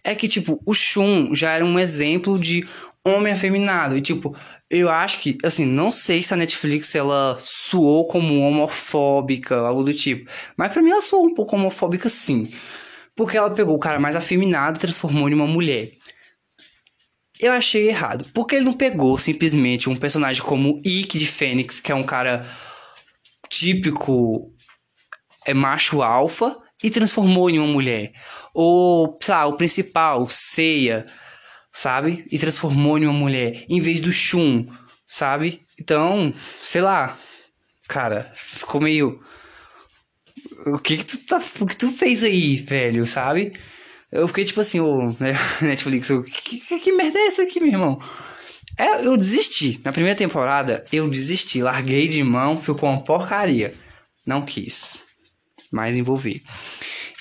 é 0.03 0.13
que, 0.13 0.27
tipo, 0.27 0.61
o 0.65 0.73
Shun 0.73 1.33
já 1.33 1.51
era 1.51 1.65
um 1.65 1.79
exemplo 1.79 2.37
de 2.37 2.65
homem 3.05 3.33
afeminado. 3.33 3.97
E, 3.97 4.01
tipo, 4.01 4.35
eu 4.69 4.89
acho 4.89 5.19
que, 5.19 5.37
assim, 5.43 5.65
não 5.65 5.91
sei 5.91 6.23
se 6.23 6.33
a 6.33 6.37
Netflix 6.37 6.93
ela 6.95 7.39
suou 7.45 8.07
como 8.07 8.39
homofóbica, 8.39 9.57
algo 9.57 9.83
do 9.83 9.93
tipo. 9.93 10.29
Mas 10.57 10.71
pra 10.73 10.81
mim 10.81 10.91
ela 10.91 11.01
suou 11.01 11.25
um 11.25 11.33
pouco 11.33 11.55
homofóbica, 11.55 12.09
sim. 12.09 12.51
Porque 13.15 13.37
ela 13.37 13.51
pegou 13.51 13.75
o 13.75 13.79
cara 13.79 13.99
mais 13.99 14.15
afeminado 14.15 14.77
e 14.77 14.81
transformou 14.81 15.29
em 15.29 15.33
uma 15.33 15.47
mulher. 15.47 15.91
Eu 17.39 17.51
achei 17.51 17.87
errado. 17.87 18.25
Porque 18.33 18.55
ele 18.55 18.65
não 18.65 18.73
pegou 18.73 19.17
simplesmente 19.17 19.89
um 19.89 19.95
personagem 19.95 20.41
como 20.41 20.81
Ikki 20.83 21.19
de 21.19 21.27
Fênix, 21.27 21.79
que 21.79 21.91
é 21.91 21.95
um 21.95 22.03
cara 22.03 22.45
típico 23.53 24.51
é 25.45 25.53
macho 25.53 26.01
alfa 26.01 26.57
e 26.83 26.89
transformou 26.89 27.49
em 27.49 27.59
uma 27.59 27.67
mulher. 27.67 28.11
Ou, 28.53 29.17
sei 29.21 29.33
lá, 29.33 29.45
o 29.45 29.57
principal, 29.57 30.27
Seiya, 30.27 31.05
sabe? 31.71 32.25
E 32.31 32.39
transformou 32.39 32.97
em 32.97 33.05
uma 33.05 33.13
mulher 33.13 33.63
em 33.69 33.79
vez 33.79 34.01
do 34.01 34.11
Shun, 34.11 34.65
sabe? 35.07 35.61
Então, 35.79 36.33
sei 36.61 36.81
lá, 36.81 37.15
cara, 37.87 38.31
ficou 38.33 38.81
meio 38.81 39.21
o 40.65 40.79
que 40.79 40.97
que 40.97 41.05
tu 41.05 41.17
tá, 41.19 41.39
o 41.59 41.65
que 41.65 41.75
tu 41.75 41.91
fez 41.91 42.23
aí, 42.23 42.57
velho, 42.57 43.05
sabe? 43.05 43.51
Eu 44.11 44.27
fiquei 44.27 44.45
tipo 44.45 44.61
assim, 44.61 44.79
ô, 44.79 45.07
né, 45.19 45.33
Netflix, 45.61 46.07
que, 46.07 46.59
que, 46.59 46.79
que 46.79 46.91
merda 46.91 47.19
é 47.19 47.27
essa 47.27 47.43
aqui, 47.43 47.59
meu 47.59 47.69
irmão? 47.69 47.99
É, 48.77 49.05
eu 49.05 49.15
desisti. 49.15 49.79
Na 49.83 49.91
primeira 49.91 50.17
temporada, 50.17 50.83
eu 50.91 51.09
desisti. 51.09 51.61
Larguei 51.61 52.07
de 52.07 52.23
mão, 52.23 52.57
ficou 52.57 52.89
uma 52.89 53.03
porcaria. 53.03 53.73
Não 54.25 54.41
quis 54.41 54.99
mais 55.71 55.97
envolver. 55.97 56.41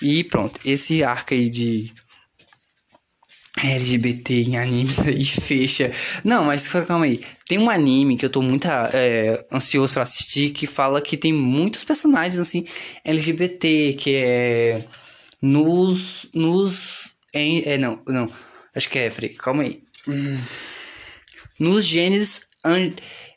E 0.00 0.22
pronto, 0.24 0.60
esse 0.64 1.02
arco 1.02 1.32
aí 1.32 1.48
de 1.48 1.92
LGBT 3.56 4.34
em 4.42 4.58
animes 4.58 4.98
aí 5.06 5.24
fecha. 5.24 5.90
Não, 6.24 6.44
mas 6.44 6.68
calma 6.68 7.06
aí. 7.06 7.20
Tem 7.46 7.58
um 7.58 7.70
anime 7.70 8.16
que 8.16 8.24
eu 8.24 8.30
tô 8.30 8.42
muito 8.42 8.68
é, 8.92 9.44
ansioso 9.52 9.92
para 9.92 10.02
assistir 10.02 10.50
que 10.50 10.66
fala 10.66 11.00
que 11.00 11.16
tem 11.16 11.32
muitos 11.32 11.84
personagens 11.84 12.38
assim 12.38 12.64
LGBT, 13.04 13.94
que 13.98 14.16
é 14.16 14.84
nos 15.40 16.28
nos 16.34 17.12
em, 17.34 17.62
é 17.64 17.78
não, 17.78 18.00
não. 18.06 18.30
Acho 18.74 18.88
que 18.88 18.98
é, 18.98 19.10
peraí, 19.10 19.34
calma 19.34 19.62
aí. 19.62 19.82
Hum 20.08 20.38
nos 21.62 21.84
genes 21.84 22.40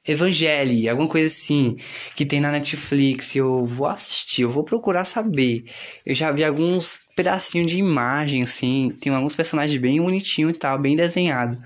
Evangelii, 0.08 0.90
alguma 0.90 1.08
coisa 1.08 1.28
assim, 1.28 1.78
que 2.16 2.26
tem 2.26 2.42
na 2.42 2.52
Netflix. 2.52 3.36
Eu 3.36 3.66
vou 3.66 3.88
assistir, 3.88 4.42
eu 4.42 4.50
vou 4.50 4.64
procurar 4.64 5.06
saber. 5.06 5.66
Eu 6.06 6.16
já 6.16 6.32
vi 6.32 6.44
alguns 6.44 7.00
pedacinhos 7.16 7.72
de 7.72 7.78
imagem, 7.78 8.44
assim, 8.44 8.92
tem 9.00 9.14
alguns 9.14 9.36
personagens 9.36 9.80
bem 9.80 10.02
bonitinhos 10.02 10.56
e 10.56 10.60
tal, 10.60 10.80
bem 10.80 10.96
desenhado. 10.96 11.58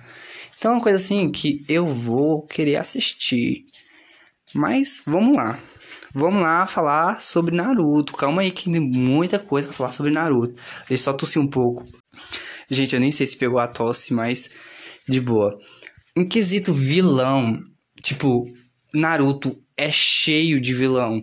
Então 0.58 0.72
é 0.72 0.76
uma 0.76 0.84
coisa 0.84 0.98
assim 0.98 1.30
que 1.30 1.64
eu 1.70 1.88
vou 1.88 2.46
querer 2.46 2.76
assistir. 2.76 3.64
Mas 4.54 5.02
vamos 5.06 5.36
lá. 5.38 5.58
Vamos 6.14 6.42
lá 6.42 6.66
falar 6.68 7.22
sobre 7.22 7.56
Naruto. 7.56 8.14
Calma 8.14 8.42
aí 8.42 8.52
que 8.52 8.70
tem 8.70 8.82
muita 8.82 9.40
coisa 9.40 9.68
pra 9.68 9.78
falar 9.78 9.92
sobre 9.92 10.12
Naruto. 10.12 10.56
Deixa 10.88 10.94
eu 10.94 10.98
só 10.98 11.14
tossir 11.14 11.42
um 11.42 11.48
pouco. 11.48 11.86
Gente, 12.70 12.96
eu 12.96 13.00
nem 13.00 13.12
sei 13.12 13.28
se 13.28 13.38
pegou 13.38 13.60
a 13.60 13.68
tosse, 13.68 14.14
mas 14.14 14.50
de 15.08 15.22
boa. 15.22 15.58
Em 16.20 16.28
quesito 16.28 16.74
vilão, 16.74 17.64
tipo, 18.04 18.46
Naruto 18.94 19.56
é 19.78 19.90
cheio 19.90 20.60
de 20.60 20.74
vilão. 20.74 21.22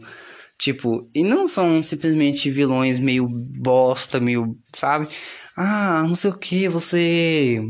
Tipo, 0.58 1.06
e 1.14 1.22
não 1.22 1.46
são 1.46 1.82
simplesmente 1.82 2.50
vilões 2.50 2.98
meio 2.98 3.28
bosta, 3.28 4.18
meio, 4.18 4.56
sabe? 4.74 5.06
Ah, 5.54 6.02
não 6.02 6.14
sei 6.14 6.30
o 6.30 6.38
que, 6.38 6.66
você 6.66 7.60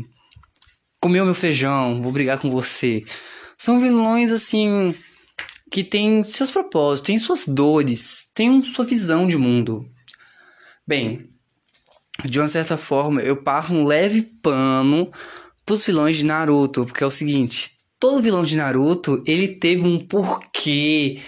comeu 1.01 1.25
meu 1.25 1.33
feijão, 1.33 2.01
vou 2.01 2.13
brigar 2.13 2.39
com 2.39 2.49
você. 2.49 3.01
São 3.57 3.81
vilões 3.81 4.31
assim 4.31 4.95
que 5.69 5.83
têm 5.83 6.23
seus 6.23 6.49
propósitos, 6.49 7.07
têm 7.07 7.19
suas 7.19 7.45
dores, 7.45 8.31
têm 8.33 8.61
sua 8.61 8.85
visão 8.85 9.27
de 9.27 9.37
mundo. 9.37 9.85
Bem, 10.87 11.29
de 12.23 12.39
uma 12.39 12.47
certa 12.47 12.77
forma, 12.77 13.19
eu 13.19 13.43
passo 13.43 13.73
um 13.73 13.83
leve 13.83 14.21
pano 14.41 15.11
pros 15.67 15.85
vilões 15.85 16.15
de 16.15 16.25
Naruto, 16.25 16.85
porque 16.85 17.03
é 17.03 17.07
o 17.07 17.11
seguinte, 17.11 17.71
todo 17.99 18.21
vilão 18.21 18.43
de 18.43 18.55
Naruto, 18.55 19.21
ele 19.27 19.49
teve 19.49 19.85
um 19.85 19.99
porquê, 19.99 21.19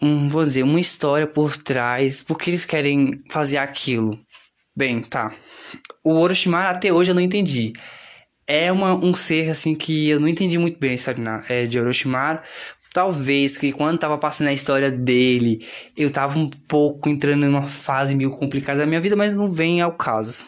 um, 0.00 0.26
vou 0.26 0.42
dizer, 0.42 0.62
uma 0.62 0.80
história 0.80 1.26
por 1.26 1.54
trás, 1.58 2.22
porque 2.22 2.48
eles 2.48 2.64
querem 2.64 3.22
fazer 3.28 3.58
aquilo. 3.58 4.18
Bem, 4.74 5.02
tá. 5.02 5.34
O 6.02 6.14
Orochimaru 6.14 6.74
até 6.74 6.90
hoje 6.90 7.10
eu 7.10 7.14
não 7.14 7.20
entendi. 7.20 7.74
É 8.46 8.72
uma, 8.72 8.94
um 8.94 9.12
ser 9.12 9.50
assim 9.50 9.74
que 9.74 10.08
eu 10.08 10.18
não 10.18 10.26
entendi 10.26 10.56
muito 10.56 10.78
bem 10.78 10.92
a 10.92 10.94
história 10.94 11.44
é, 11.50 11.66
de 11.66 11.78
Orochimaru. 11.78 12.40
Talvez 12.90 13.58
que 13.58 13.70
quando 13.70 13.98
tava 13.98 14.16
passando 14.16 14.48
a 14.48 14.52
história 14.54 14.90
dele, 14.90 15.64
eu 15.94 16.10
tava 16.10 16.38
um 16.38 16.48
pouco 16.48 17.10
entrando 17.10 17.44
numa 17.44 17.62
fase 17.62 18.14
meio 18.14 18.30
complicada 18.30 18.80
da 18.80 18.86
minha 18.86 19.00
vida, 19.00 19.14
mas 19.14 19.36
não 19.36 19.52
vem 19.52 19.82
ao 19.82 19.92
caso. 19.92 20.46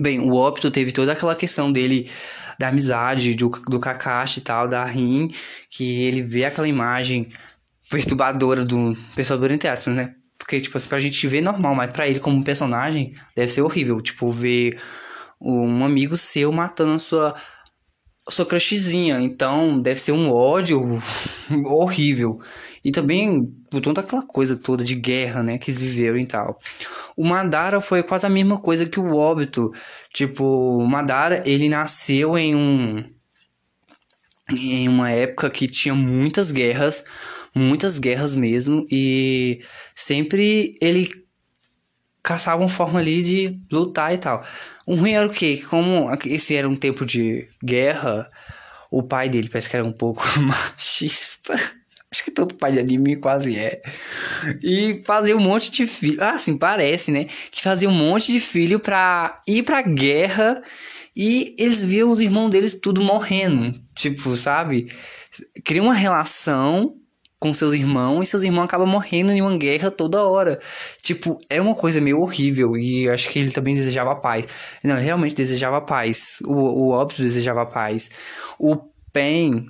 Bem, 0.00 0.20
o 0.20 0.34
Opto 0.34 0.70
teve 0.70 0.90
toda 0.90 1.12
aquela 1.12 1.36
questão 1.36 1.70
dele 1.70 2.10
da 2.58 2.68
amizade 2.68 3.34
do, 3.34 3.48
do 3.48 3.78
Kakashi 3.78 4.40
e 4.40 4.42
tal, 4.42 4.66
da 4.68 4.84
Rin, 4.84 5.30
que 5.68 6.04
ele 6.04 6.22
vê 6.22 6.44
aquela 6.44 6.68
imagem 6.68 7.28
perturbadora 7.90 8.64
do 8.64 8.96
perturbador 9.14 9.52
entre 9.52 9.68
aspas, 9.68 9.94
né? 9.94 10.14
Porque, 10.38 10.60
tipo 10.60 10.76
assim, 10.76 10.88
pra 10.88 10.98
gente 10.98 11.26
ver 11.28 11.40
normal, 11.40 11.74
mas 11.74 11.92
pra 11.92 12.08
ele 12.08 12.18
como 12.18 12.42
personagem 12.42 13.14
deve 13.36 13.52
ser 13.52 13.62
horrível. 13.62 14.00
Tipo, 14.00 14.30
ver 14.32 14.80
um 15.40 15.84
amigo 15.84 16.16
seu 16.16 16.50
matando 16.50 16.94
a 16.94 16.98
sua, 16.98 17.34
a 18.26 18.30
sua 18.30 18.46
crushzinha. 18.46 19.20
Então, 19.20 19.78
deve 19.78 20.00
ser 20.00 20.12
um 20.12 20.30
ódio 20.30 20.80
horrível. 21.66 22.40
E 22.84 22.90
também 22.90 23.44
por 23.70 23.80
toda 23.80 24.00
aquela 24.00 24.26
coisa 24.26 24.56
toda 24.56 24.82
de 24.82 24.94
guerra, 24.94 25.42
né, 25.42 25.58
que 25.58 25.70
eles 25.70 25.80
viveram 25.80 26.18
e 26.18 26.26
tal. 26.26 26.58
O 27.16 27.24
Madara 27.24 27.80
foi 27.80 28.02
quase 28.02 28.26
a 28.26 28.30
mesma 28.30 28.58
coisa 28.58 28.86
que 28.86 28.98
o 28.98 29.14
Obito. 29.14 29.72
Tipo, 30.12 30.44
o 30.44 30.86
Madara, 30.86 31.42
ele 31.46 31.68
nasceu 31.68 32.36
em 32.36 32.54
um 32.54 33.04
em 34.50 34.88
uma 34.88 35.10
época 35.10 35.48
que 35.48 35.66
tinha 35.66 35.94
muitas 35.94 36.52
guerras, 36.52 37.04
muitas 37.54 37.98
guerras 37.98 38.36
mesmo, 38.36 38.86
e 38.90 39.62
sempre 39.94 40.76
ele 40.80 41.08
caçava 42.22 42.62
uma 42.62 42.68
forma 42.68 43.00
ali 43.00 43.22
de 43.22 43.60
lutar 43.70 44.14
e 44.14 44.18
tal. 44.18 44.44
O 44.86 44.94
ruim 44.94 45.12
era 45.12 45.26
o 45.26 45.32
quê? 45.32 45.62
Como 45.68 46.08
esse 46.26 46.54
era 46.54 46.68
um 46.68 46.76
tempo 46.76 47.04
de 47.04 47.48
guerra, 47.64 48.30
o 48.90 49.02
pai 49.02 49.28
dele 49.28 49.48
parece 49.48 49.68
que 49.68 49.76
era 49.76 49.84
um 49.84 49.92
pouco 49.92 50.22
machista. 50.40 51.54
Acho 52.12 52.24
que 52.24 52.30
todo 52.30 52.54
pai 52.54 52.72
de 52.72 52.78
anime 52.78 53.16
quase 53.16 53.56
é. 53.56 53.80
E 54.62 55.02
fazer 55.06 55.34
um 55.34 55.40
monte 55.40 55.70
de 55.70 55.86
filho. 55.86 56.18
Ah, 56.20 56.32
assim, 56.32 56.58
parece, 56.58 57.10
né? 57.10 57.24
Que 57.50 57.62
fazia 57.62 57.88
um 57.88 57.94
monte 57.94 58.30
de 58.30 58.38
filho 58.38 58.78
pra 58.78 59.40
ir 59.48 59.62
pra 59.62 59.80
guerra 59.80 60.62
e 61.16 61.54
eles 61.58 61.82
viam 61.82 62.10
os 62.10 62.20
irmãos 62.20 62.50
deles 62.50 62.78
tudo 62.78 63.02
morrendo. 63.02 63.72
Tipo, 63.94 64.36
sabe? 64.36 64.92
Cria 65.64 65.82
uma 65.82 65.94
relação 65.94 66.94
com 67.40 67.54
seus 67.54 67.72
irmãos 67.72 68.22
e 68.22 68.26
seus 68.26 68.42
irmãos 68.42 68.64
acabam 68.64 68.86
morrendo 68.86 69.32
em 69.32 69.40
uma 69.40 69.56
guerra 69.56 69.90
toda 69.90 70.22
hora. 70.22 70.60
Tipo, 71.00 71.40
é 71.48 71.62
uma 71.62 71.74
coisa 71.74 71.98
meio 71.98 72.20
horrível 72.20 72.76
e 72.76 73.08
acho 73.08 73.30
que 73.30 73.38
ele 73.38 73.50
também 73.50 73.74
desejava 73.74 74.14
paz. 74.14 74.44
Não, 74.84 74.96
realmente 74.96 75.34
desejava 75.34 75.80
paz. 75.80 76.40
O, 76.44 76.52
o 76.52 76.88
óbvio 76.90 77.24
desejava 77.24 77.64
paz. 77.64 78.10
O 78.58 78.76
Pen 79.12 79.66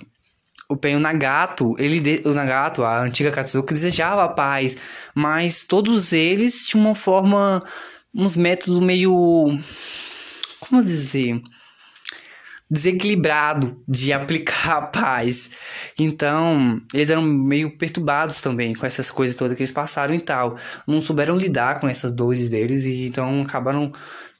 o 0.69 0.77
Pen, 0.77 0.97
Nagato, 0.97 1.75
ele 1.77 2.21
o 2.25 2.33
Nagato, 2.33 2.83
a 2.83 3.01
antiga 3.01 3.31
Katsuki 3.31 3.73
desejava 3.73 4.23
a 4.23 4.29
paz, 4.29 4.77
mas 5.13 5.63
todos 5.63 6.13
eles 6.13 6.67
tinham 6.67 6.85
uma 6.85 6.95
forma, 6.95 7.63
uns 8.13 8.35
métodos 8.35 8.81
meio 8.81 9.59
como 10.73 10.83
dizer, 10.83 11.41
desequilibrado 12.69 13.83
de 13.87 14.11
aplicar 14.13 14.77
a 14.77 14.81
paz. 14.81 15.51
Então, 15.99 16.81
eles 16.93 17.09
eram 17.09 17.21
meio 17.21 17.77
perturbados 17.77 18.41
também 18.41 18.73
com 18.73 18.85
essas 18.85 19.11
coisas 19.11 19.35
todas 19.35 19.55
que 19.55 19.61
eles 19.61 19.71
passaram 19.71 20.15
e 20.15 20.19
tal. 20.19 20.57
Não 20.87 21.01
souberam 21.01 21.35
lidar 21.35 21.79
com 21.79 21.87
essas 21.87 22.11
dores 22.11 22.49
deles 22.49 22.85
e 22.85 23.07
então 23.07 23.41
acabaram 23.41 23.91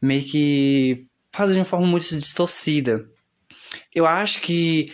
meio 0.02 0.24
que 0.24 1.06
fazendo 1.32 1.56
de 1.56 1.60
uma 1.60 1.66
forma 1.66 1.88
muito 1.88 2.18
distorcida. 2.18 3.06
Eu 3.94 4.06
acho 4.06 4.42
que 4.42 4.92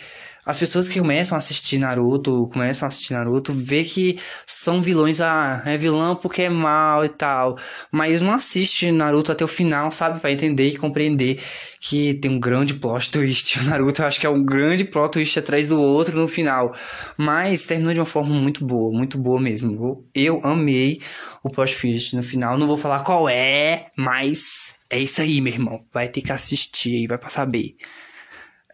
as 0.50 0.58
pessoas 0.58 0.88
que 0.88 1.00
começam 1.00 1.36
a 1.36 1.38
assistir 1.38 1.78
Naruto, 1.78 2.48
começam 2.52 2.86
a 2.86 2.88
assistir 2.88 3.12
Naruto, 3.12 3.52
vê 3.52 3.84
que 3.84 4.18
são 4.46 4.80
vilões, 4.82 5.20
ah, 5.20 5.62
é 5.64 5.76
vilão 5.76 6.16
porque 6.16 6.42
é 6.42 6.48
mal 6.48 7.04
e 7.04 7.08
tal. 7.08 7.56
Mas 7.90 8.20
não 8.20 8.34
assiste 8.34 8.90
Naruto 8.90 9.32
até 9.32 9.44
o 9.44 9.48
final, 9.48 9.90
sabe? 9.90 10.20
para 10.20 10.30
entender 10.32 10.68
e 10.68 10.76
compreender 10.76 11.40
que 11.80 12.14
tem 12.14 12.30
um 12.30 12.38
grande 12.38 12.74
plot 12.74 13.10
twist. 13.10 13.58
O 13.60 13.64
Naruto 13.64 14.02
eu 14.02 14.06
acho 14.06 14.20
que 14.20 14.26
é 14.26 14.30
um 14.30 14.42
grande 14.42 14.84
plot 14.84 15.12
twist 15.12 15.38
atrás 15.38 15.68
do 15.68 15.80
outro 15.80 16.18
no 16.18 16.28
final. 16.28 16.74
Mas 17.16 17.64
terminou 17.66 17.92
de 17.94 18.00
uma 18.00 18.06
forma 18.06 18.34
muito 18.34 18.64
boa, 18.64 18.92
muito 18.92 19.18
boa 19.18 19.40
mesmo. 19.40 20.04
Eu 20.14 20.38
amei 20.42 21.00
o 21.42 21.50
plot 21.50 21.76
twist 21.78 22.16
no 22.16 22.22
final. 22.22 22.58
Não 22.58 22.66
vou 22.66 22.76
falar 22.76 23.00
qual 23.00 23.28
é, 23.28 23.88
mas 23.96 24.74
é 24.90 24.98
isso 24.98 25.20
aí, 25.20 25.40
meu 25.40 25.52
irmão. 25.52 25.84
Vai 25.92 26.08
ter 26.08 26.20
que 26.22 26.32
assistir 26.32 26.96
aí, 26.96 27.06
vai 27.06 27.18
pra 27.18 27.30
saber. 27.30 27.76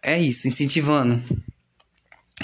É 0.03 0.19
isso, 0.19 0.47
incentivando. 0.47 1.21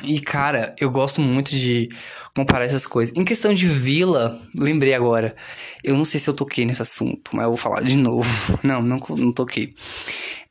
E 0.02 0.20
cara, 0.20 0.76
eu 0.80 0.90
gosto 0.90 1.22
muito 1.22 1.52
de 1.52 1.88
comparar 2.36 2.66
essas 2.66 2.86
coisas. 2.86 3.16
Em 3.16 3.24
questão 3.24 3.54
de 3.54 3.68
vila, 3.68 4.42
lembrei 4.58 4.94
agora. 4.94 5.36
Eu 5.84 5.96
não 5.96 6.04
sei 6.04 6.20
se 6.20 6.30
eu 6.30 6.34
toquei 6.34 6.66
nesse 6.66 6.82
assunto, 6.82 7.32
mas 7.34 7.44
eu 7.44 7.50
vou 7.50 7.58
falar 7.58 7.82
de 7.82 7.96
novo. 7.96 8.28
Não, 8.64 8.82
não, 8.82 8.98
não 8.98 9.32
toquei. 9.32 9.76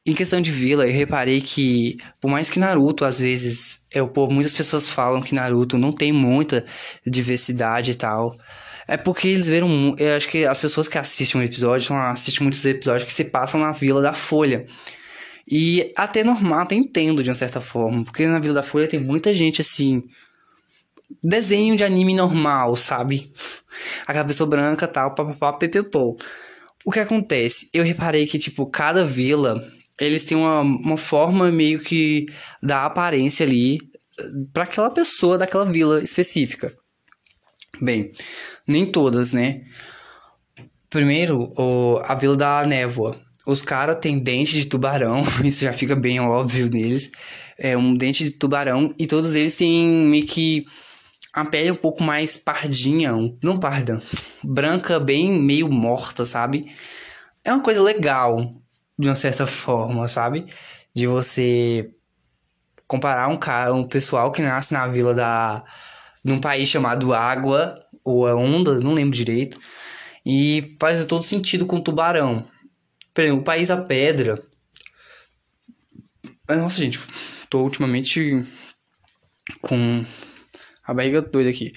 Em 0.05 0.14
questão 0.14 0.40
de 0.40 0.50
vila, 0.50 0.87
eu 0.87 0.92
reparei 0.92 1.40
que, 1.40 1.96
por 2.20 2.28
mais 2.28 2.50
que 2.50 2.59
Naruto, 2.59 3.05
às 3.05 3.20
vezes, 3.20 3.81
é 3.94 4.02
o 4.02 4.09
povo, 4.09 4.35
muitas 4.35 4.52
pessoas 4.52 4.90
falam 4.90 5.22
que 5.22 5.35
Naruto 5.35 5.78
não 5.78 5.92
tem 5.92 6.12
muita 6.12 6.64
diversidade 7.07 7.92
e 7.92 7.94
tal. 7.94 8.35
É 8.88 8.96
porque 8.96 9.28
eles 9.28 9.46
viram. 9.46 9.94
Eu 9.98 10.14
acho 10.14 10.28
que 10.28 10.44
as 10.44 10.59
pessoas 10.59 10.88
que 10.88 10.98
assistem 10.98 11.40
um 11.40 11.44
episódio 11.44 11.94
assistem 11.94 12.42
muitos 12.42 12.64
episódios 12.66 13.05
que 13.05 13.12
se 13.12 13.24
passam 13.24 13.61
na 13.61 13.72
vila 13.72 14.02
da 14.02 14.12
Folha. 14.12 14.66
E 15.50 15.92
até 15.96 16.22
normal, 16.22 16.61
até 16.61 16.74
entendo 16.74 17.22
de 17.22 17.31
uma 17.31 17.35
certa 17.35 17.61
forma, 17.61 18.05
porque 18.05 18.26
na 18.26 18.38
Vila 18.38 18.55
da 18.55 18.62
Folha 18.62 18.88
tem 18.88 19.00
muita 19.00 19.33
gente 19.33 19.61
assim. 19.61 20.02
Desenho 21.22 21.76
de 21.76 21.85
anime 21.85 22.14
normal, 22.14 22.74
sabe? 22.76 23.31
A 24.07 24.12
cabeça 24.12 24.46
branca 24.46 24.88
tal, 24.88 25.14
papapá, 25.14 25.52
pepepô. 25.52 26.16
O 26.85 26.90
que 26.90 27.00
acontece? 27.00 27.68
Eu 27.72 27.85
reparei 27.85 28.26
que, 28.26 28.38
tipo, 28.38 28.68
cada 28.70 29.05
vila, 29.05 29.62
eles 30.00 30.24
têm 30.24 30.37
uma, 30.37 30.61
uma 30.61 30.96
forma 30.96 31.50
meio 31.50 31.81
que 31.81 32.26
da 32.62 32.87
aparência 32.87 33.44
ali 33.44 33.78
para 34.52 34.64
aquela 34.64 34.90
pessoa 34.90 35.38
daquela 35.38 35.64
vila 35.64 36.02
específica. 36.02 36.72
Bem, 37.81 38.12
nem 38.66 38.87
todas, 38.87 39.33
né? 39.33 39.62
Primeiro, 40.90 41.52
o, 41.57 41.98
a 42.05 42.14
Vila 42.14 42.37
da 42.37 42.66
Névoa. 42.66 43.18
Os 43.46 43.61
caras 43.61 43.98
têm 44.00 44.18
dente 44.18 44.52
de 44.52 44.66
tubarão, 44.66 45.22
isso 45.44 45.64
já 45.64 45.72
fica 45.72 45.96
bem 45.96 46.20
óbvio 46.20 46.70
neles. 46.70 47.11
É 47.59 47.76
um 47.76 47.96
dente 47.96 48.24
de 48.24 48.31
tubarão 48.31 48.94
e 48.98 49.07
todos 49.07 49.35
eles 49.35 49.55
têm 49.55 49.88
meio 49.88 50.26
que 50.26 50.64
a 51.35 51.44
pele 51.44 51.70
um 51.70 51.76
pouco 51.76 52.02
mais 52.02 52.37
pardinha, 52.37 53.12
não 53.42 53.57
parda, 53.57 54.02
branca, 54.42 55.00
bem 55.00 55.33
meio 55.33 55.68
morta, 55.68 56.26
sabe? 56.26 56.61
É 57.44 57.52
uma 57.52 57.62
coisa 57.62 57.83
legal, 57.83 58.52
de 58.98 59.09
uma 59.09 59.14
certa 59.14 59.46
forma, 59.46 60.07
sabe? 60.09 60.46
De 60.94 61.07
você 61.07 61.90
comparar 62.87 63.28
um 63.28 63.37
cara, 63.37 63.72
um 63.72 63.83
pessoal 63.83 64.31
que 64.31 64.42
nasce 64.42 64.72
na 64.74 64.87
vila 64.87 65.14
da 65.14 65.64
num 66.22 66.38
país 66.38 66.68
chamado 66.68 67.14
Água 67.14 67.74
ou 68.05 68.26
a 68.26 68.35
Onda, 68.35 68.78
não 68.78 68.94
lembro 68.94 69.16
direito, 69.16 69.59
e 70.24 70.76
faz 70.78 71.05
todo 71.07 71.24
sentido 71.24 71.66
com 71.66 71.76
o 71.76 71.81
tubarão. 71.81 72.44
Por 73.14 73.22
exemplo, 73.22 73.40
o 73.40 73.44
país 73.44 73.68
da 73.68 73.77
pedra. 73.77 74.42
Nossa, 76.48 76.79
gente, 76.79 76.98
tô 77.48 77.62
ultimamente 77.62 78.44
com 79.61 80.05
a 80.85 80.94
barriga 80.94 81.22
doida 81.22 81.51
aqui. 81.51 81.72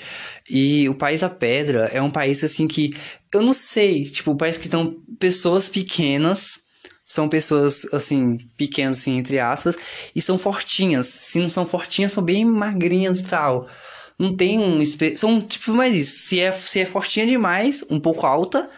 E 0.50 0.88
o 0.90 0.96
país 0.96 1.22
da 1.22 1.30
pedra 1.30 1.90
é 1.94 2.02
um 2.02 2.10
país 2.10 2.44
assim 2.44 2.68
que 2.68 2.94
eu 3.34 3.42
não 3.42 3.54
sei, 3.54 4.04
tipo, 4.06 4.36
parece 4.36 4.60
que 4.60 4.66
estão 4.66 5.02
pessoas 5.20 5.70
pequenas, 5.70 6.62
são 7.04 7.28
pessoas 7.28 7.86
assim, 7.94 8.38
pequenas 8.58 9.00
assim, 9.00 9.18
entre 9.18 9.40
aspas, 9.40 9.78
e 10.16 10.22
são 10.22 10.40
fortinhas. 10.40 11.08
Se 11.08 11.40
não 11.40 11.50
são 11.50 11.66
fortinhas, 11.66 12.12
são 12.12 12.24
bem 12.24 12.44
magrinhas 12.46 13.20
e 13.20 13.26
tal. 13.26 13.70
Não 14.18 14.36
tem 14.36 14.58
um. 14.60 14.84
São 15.16 15.42
tipo 15.42 15.72
mais 15.74 15.96
isso. 15.96 16.28
Se 16.28 16.40
é, 16.40 16.52
se 16.52 16.80
é 16.80 16.86
fortinha 16.86 17.28
demais, 17.28 17.84
um 17.90 18.00
pouco 18.00 18.26
alta. 18.26 18.70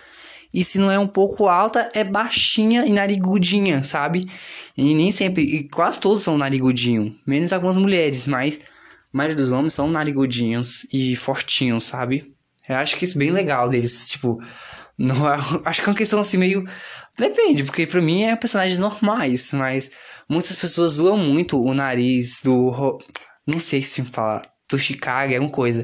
E 0.54 0.64
se 0.64 0.80
não 0.80 0.92
é 0.92 0.98
um 0.98 1.08
pouco 1.08 1.48
alta, 1.48 1.92
é 1.94 2.04
baixinha 2.04 2.86
e 2.86 2.92
narigudinha, 2.92 3.84
sabe? 3.84 4.26
E 4.78 4.96
nem 4.96 5.12
sempre. 5.12 5.44
E 5.44 5.70
quase 5.70 6.00
todos 6.00 6.24
são 6.24 6.38
narigudinho. 6.38 7.16
Menos 7.26 7.52
algumas 7.54 7.78
mulheres, 7.78 8.28
mas 8.28 8.60
a 9.14 9.18
maioria 9.18 9.36
dos 9.36 9.52
homens 9.52 9.74
são 9.74 9.90
narigudinhos 9.90 10.86
e 10.92 11.16
fortinhos, 11.16 11.84
sabe? 11.84 12.34
Eu 12.68 12.76
acho 12.78 12.98
que 12.98 13.06
isso 13.06 13.18
é 13.18 13.20
bem 13.20 13.32
legal 13.32 13.70
deles, 13.70 14.10
tipo, 14.10 14.40
não, 14.98 15.32
é, 15.32 15.38
acho 15.66 15.82
que 15.82 15.88
é 15.88 15.92
uma 15.92 15.98
questão 15.98 16.20
assim 16.20 16.38
meio 16.38 16.68
depende, 17.18 17.64
porque 17.64 17.88
para 17.88 18.02
mim 18.02 18.24
é 18.24 18.36
personagens 18.36 18.78
normais, 18.78 19.52
mas 19.54 19.90
muitas 20.30 20.56
pessoas 20.56 20.94
zoam 20.94 21.18
muito 21.18 21.62
o 21.62 21.74
nariz 21.74 22.42
do 22.44 23.00
não 23.46 23.60
sei 23.60 23.82
se 23.82 24.04
fala 24.04 24.42
do 24.70 24.78
Chicago, 24.78 25.34
é 25.34 25.40
uma 25.40 25.50
coisa 25.50 25.84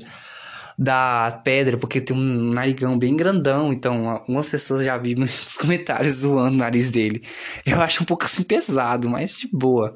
da 0.78 1.42
pedra, 1.44 1.78
porque 1.78 2.02
tem 2.02 2.16
um 2.16 2.52
narigão 2.52 2.98
bem 2.98 3.16
grandão, 3.16 3.72
então 3.72 4.10
algumas 4.10 4.50
pessoas 4.50 4.84
já 4.84 4.98
vi 4.98 5.16
nos 5.16 5.58
comentários 5.58 6.16
zoando 6.16 6.56
o 6.56 6.60
nariz 6.60 6.90
dele. 6.90 7.24
Eu 7.66 7.82
acho 7.82 8.04
um 8.04 8.06
pouco 8.06 8.26
assim 8.26 8.44
pesado, 8.44 9.10
mas 9.10 9.38
de 9.38 9.48
boa. 9.52 9.96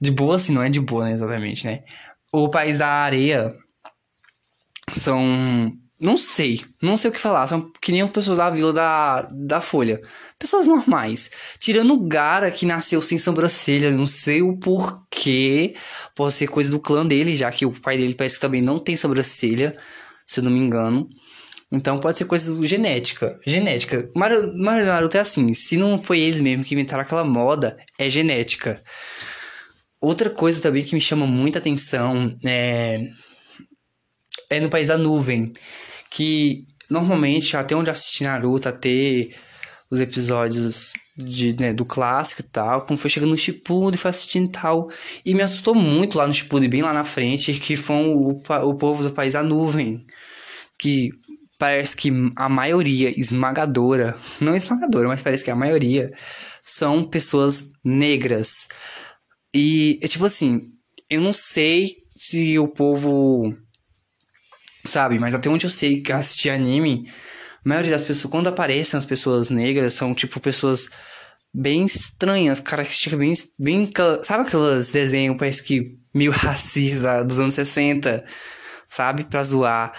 De 0.00 0.10
boa, 0.10 0.36
assim, 0.36 0.52
não 0.52 0.62
é 0.62 0.68
de 0.68 0.80
boa, 0.80 1.04
né, 1.04 1.12
exatamente, 1.12 1.66
né? 1.66 1.82
O 2.32 2.48
País 2.48 2.78
da 2.78 2.88
Areia 2.88 3.54
são. 4.92 5.72
Não 6.04 6.18
sei, 6.18 6.60
não 6.82 6.98
sei 6.98 7.08
o 7.08 7.12
que 7.14 7.18
falar. 7.18 7.46
São 7.46 7.72
que 7.80 7.90
nem 7.90 8.02
as 8.02 8.10
pessoas 8.10 8.36
da 8.36 8.50
Vila 8.50 8.74
da, 8.74 9.22
da 9.32 9.62
Folha. 9.62 9.98
Pessoas 10.38 10.66
normais. 10.66 11.30
Tirando 11.58 11.94
o 11.94 12.06
Gara 12.06 12.50
que 12.50 12.66
nasceu 12.66 13.00
sem 13.00 13.16
sobrancelha, 13.16 13.90
não 13.90 14.04
sei 14.04 14.42
o 14.42 14.58
porquê. 14.58 15.74
Pode 16.14 16.34
ser 16.34 16.48
coisa 16.48 16.70
do 16.70 16.78
clã 16.78 17.06
dele, 17.06 17.34
já 17.34 17.50
que 17.50 17.64
o 17.64 17.72
pai 17.72 17.96
dele 17.96 18.14
parece 18.14 18.34
que 18.34 18.42
também 18.42 18.60
não 18.60 18.78
tem 18.78 18.98
sobrancelha, 18.98 19.72
se 20.26 20.40
eu 20.40 20.44
não 20.44 20.50
me 20.50 20.58
engano. 20.58 21.08
Então 21.72 21.98
pode 21.98 22.18
ser 22.18 22.26
coisa 22.26 22.54
genética. 22.66 23.40
Genética. 23.46 24.06
Mario, 24.14 24.52
Mario 24.58 24.84
Naruto 24.84 25.16
é 25.16 25.20
assim. 25.20 25.54
Se 25.54 25.78
não 25.78 25.96
foi 25.96 26.20
eles 26.20 26.38
mesmo 26.38 26.64
que 26.66 26.74
inventaram 26.74 27.02
aquela 27.02 27.24
moda, 27.24 27.78
é 27.98 28.10
genética. 28.10 28.82
Outra 30.02 30.28
coisa 30.28 30.60
também 30.60 30.84
que 30.84 30.94
me 30.94 31.00
chama 31.00 31.26
muita 31.26 31.60
atenção 31.60 32.30
é, 32.44 33.08
é 34.50 34.60
no 34.60 34.68
País 34.68 34.88
da 34.88 34.98
Nuvem, 34.98 35.54
que 36.14 36.64
normalmente, 36.88 37.56
até 37.56 37.74
onde 37.74 37.90
assisti 37.90 38.22
Naruto, 38.22 38.68
até 38.68 39.28
os 39.90 39.98
episódios 39.98 40.92
de, 41.16 41.56
né, 41.58 41.72
do 41.72 41.84
clássico 41.84 42.40
e 42.40 42.44
tal, 42.44 42.82
como 42.82 42.96
foi 42.96 43.10
chegando 43.10 43.30
no 43.30 43.38
Shippuden, 43.38 43.98
foi 43.98 44.10
assistindo 44.10 44.46
e 44.46 44.52
tal, 44.52 44.88
e 45.26 45.34
me 45.34 45.42
assustou 45.42 45.74
muito 45.74 46.16
lá 46.16 46.26
no 46.26 46.32
Shippuden, 46.32 46.70
bem 46.70 46.82
lá 46.82 46.92
na 46.92 47.02
frente, 47.02 47.52
que 47.54 47.76
foi 47.76 47.96
o, 47.96 48.28
o 48.30 48.74
povo 48.74 49.02
do 49.02 49.10
País 49.10 49.32
da 49.32 49.42
Nuvem, 49.42 50.06
que 50.78 51.10
parece 51.58 51.96
que 51.96 52.10
a 52.36 52.48
maioria 52.48 53.12
esmagadora, 53.18 54.16
não 54.40 54.54
esmagadora, 54.54 55.08
mas 55.08 55.20
parece 55.20 55.42
que 55.42 55.50
a 55.50 55.56
maioria 55.56 56.12
são 56.62 57.02
pessoas 57.02 57.70
negras. 57.84 58.68
E 59.52 59.98
é 60.00 60.06
tipo 60.06 60.24
assim, 60.24 60.60
eu 61.10 61.20
não 61.20 61.32
sei 61.32 61.96
se 62.10 62.56
o 62.56 62.68
povo 62.68 63.56
sabe, 64.84 65.18
mas 65.18 65.34
até 65.34 65.48
onde 65.48 65.66
eu 65.66 65.70
sei 65.70 66.00
que 66.00 66.12
assistir 66.12 66.50
anime, 66.50 67.10
a 67.64 67.68
maioria 67.68 67.92
das 67.92 68.02
pessoas, 68.02 68.30
quando 68.30 68.48
aparecem 68.48 68.98
as 68.98 69.04
pessoas 69.04 69.48
negras, 69.48 69.94
são 69.94 70.14
tipo 70.14 70.38
pessoas 70.38 70.90
bem 71.52 71.86
estranhas, 71.86 72.60
características 72.60 73.18
bem, 73.18 73.32
bem. 73.58 73.90
Sabe 74.22 74.42
aqueles 74.42 74.90
desenhos, 74.90 75.38
parece 75.38 75.62
que 75.62 75.96
meio 76.12 76.30
racista 76.32 77.24
dos 77.24 77.38
anos 77.38 77.54
60, 77.54 78.24
sabe? 78.88 79.24
Pra 79.24 79.42
zoar 79.44 79.92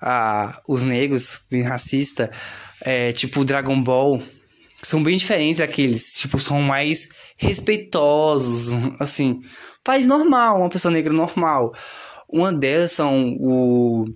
a, 0.00 0.62
os 0.68 0.82
negros, 0.82 1.40
bem 1.50 1.62
racista. 1.62 2.30
É, 2.82 3.12
tipo 3.12 3.44
Dragon 3.44 3.82
Ball 3.82 4.22
são 4.82 5.02
bem 5.02 5.16
diferentes 5.16 5.58
daqueles, 5.58 6.14
tipo, 6.14 6.38
são 6.38 6.62
mais 6.62 7.08
respeitosos, 7.36 8.70
assim. 8.98 9.40
Faz 9.84 10.06
normal, 10.06 10.60
uma 10.60 10.70
pessoa 10.70 10.92
negra 10.92 11.12
normal. 11.12 11.72
Uma 12.28 12.52
delas 12.52 12.92
são 12.92 13.36
o 13.40 14.06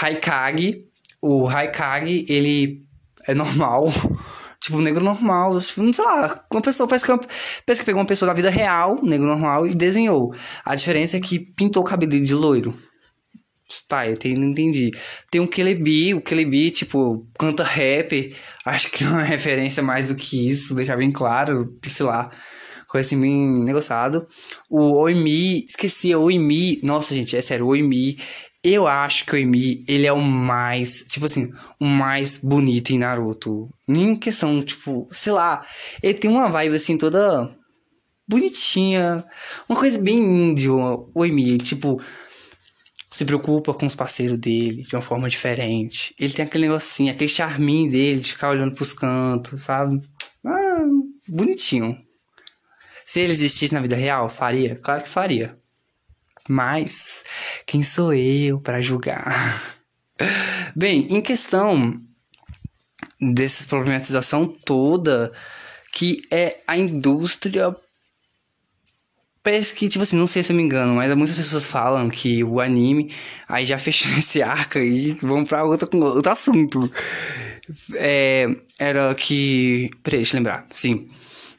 Haikage. 0.00 0.86
O 1.20 1.48
Haikage, 1.48 2.26
ele 2.28 2.84
é 3.26 3.34
normal. 3.34 3.86
tipo, 4.60 4.80
negro 4.80 5.04
normal. 5.04 5.60
Tipo, 5.60 5.92
sei 5.92 6.04
lá, 6.04 6.40
uma 6.50 6.62
pessoa 6.62 6.88
parece 6.88 7.04
que, 7.04 7.12
uma, 7.12 7.20
parece 7.66 7.80
que 7.80 7.86
pegou 7.86 8.00
uma 8.00 8.06
pessoa 8.06 8.28
da 8.28 8.34
vida 8.34 8.50
real, 8.50 8.98
negro 9.02 9.26
normal, 9.26 9.66
e 9.66 9.74
desenhou. 9.74 10.34
A 10.64 10.74
diferença 10.74 11.16
é 11.16 11.20
que 11.20 11.38
pintou 11.38 11.82
o 11.82 11.86
cabelo 11.86 12.20
de 12.20 12.34
loiro. 12.34 12.74
Pai, 13.88 14.12
eu 14.12 14.38
não 14.38 14.48
entendi. 14.48 14.90
Tem 15.30 15.40
um 15.40 15.46
Kelebi, 15.46 16.14
o 16.14 16.20
Kelebi, 16.20 16.70
tipo, 16.70 17.26
canta 17.38 17.64
rap. 17.64 18.34
Acho 18.64 18.90
que 18.90 19.04
não 19.04 19.12
é 19.12 19.14
uma 19.14 19.22
referência 19.24 19.82
mais 19.82 20.08
do 20.08 20.14
que 20.14 20.48
isso, 20.48 20.74
deixar 20.74 20.96
bem 20.96 21.10
claro, 21.10 21.74
sei 21.86 22.06
lá. 22.06 22.30
Coisa 22.88 23.08
assim, 23.08 23.20
bem 23.20 23.54
negociado. 23.64 24.26
O 24.70 24.92
Oimi, 25.00 25.64
esqueci, 25.64 26.14
o 26.14 26.22
Oimi. 26.22 26.78
Nossa, 26.82 27.14
gente, 27.14 27.36
é 27.36 27.42
sério, 27.42 27.66
o 27.66 27.70
Oimi. 27.70 28.18
Eu 28.64 28.86
acho 28.86 29.26
que 29.26 29.32
o 29.32 29.34
Oimi, 29.34 29.84
ele 29.86 30.06
é 30.06 30.12
o 30.12 30.22
mais, 30.22 31.02
tipo 31.02 31.26
assim, 31.26 31.52
o 31.78 31.84
mais 31.84 32.38
bonito 32.38 32.90
em 32.94 32.98
Naruto. 32.98 33.68
Nem 33.86 34.16
questão, 34.16 34.62
tipo, 34.64 35.06
sei 35.10 35.34
lá. 35.34 35.66
Ele 36.02 36.14
tem 36.14 36.30
uma 36.30 36.48
vibe 36.48 36.76
assim 36.76 36.96
toda 36.96 37.54
bonitinha. 38.26 39.22
Uma 39.68 39.78
coisa 39.78 39.98
bem 39.98 40.16
índio, 40.16 40.78
o 40.78 41.10
Oimi. 41.14 41.58
Tipo, 41.58 42.00
se 43.10 43.24
preocupa 43.26 43.74
com 43.74 43.84
os 43.84 43.94
parceiros 43.94 44.38
dele 44.38 44.82
de 44.82 44.96
uma 44.96 45.02
forma 45.02 45.28
diferente. 45.28 46.14
Ele 46.18 46.32
tem 46.32 46.46
aquele 46.46 46.66
negocinho, 46.66 47.12
aquele 47.12 47.28
charminho 47.28 47.90
dele 47.90 48.20
de 48.20 48.32
ficar 48.32 48.48
olhando 48.48 48.74
pros 48.74 48.94
cantos, 48.94 49.60
sabe? 49.62 50.00
Ah, 50.44 50.84
bonitinho. 51.28 51.98
Se 53.04 53.20
ele 53.20 53.32
existisse 53.32 53.74
na 53.74 53.80
vida 53.80 53.94
real, 53.94 54.30
faria? 54.30 54.76
Claro 54.76 55.02
que 55.02 55.08
faria. 55.10 55.54
Mas 56.48 57.24
quem 57.66 57.82
sou 57.82 58.12
eu 58.12 58.60
para 58.60 58.80
julgar? 58.82 59.74
Bem, 60.76 61.06
em 61.10 61.20
questão 61.20 62.00
dessa 63.20 63.66
problematização 63.66 64.46
toda 64.46 65.32
que 65.92 66.22
é 66.30 66.58
a 66.66 66.76
indústria 66.76 67.74
Parece 69.44 69.74
que, 69.74 69.90
tipo 69.90 70.02
assim, 70.02 70.16
não 70.16 70.26
sei 70.26 70.42
se 70.42 70.52
eu 70.52 70.56
me 70.56 70.62
engano, 70.62 70.94
mas 70.94 71.14
muitas 71.14 71.36
pessoas 71.36 71.66
falam 71.66 72.08
que 72.08 72.42
o 72.42 72.62
anime, 72.62 73.14
aí 73.46 73.66
já 73.66 73.76
fechou 73.76 74.10
esse 74.18 74.40
arco 74.40 74.78
aí, 74.78 75.12
vamos 75.20 75.46
pra 75.46 75.62
outro, 75.64 75.86
outro 76.02 76.32
assunto. 76.32 76.90
É, 77.94 78.46
era 78.78 79.14
que. 79.14 79.90
Peraí, 80.02 80.20
deixa 80.20 80.36
eu 80.36 80.38
lembrar. 80.38 80.66
Sim. 80.72 81.10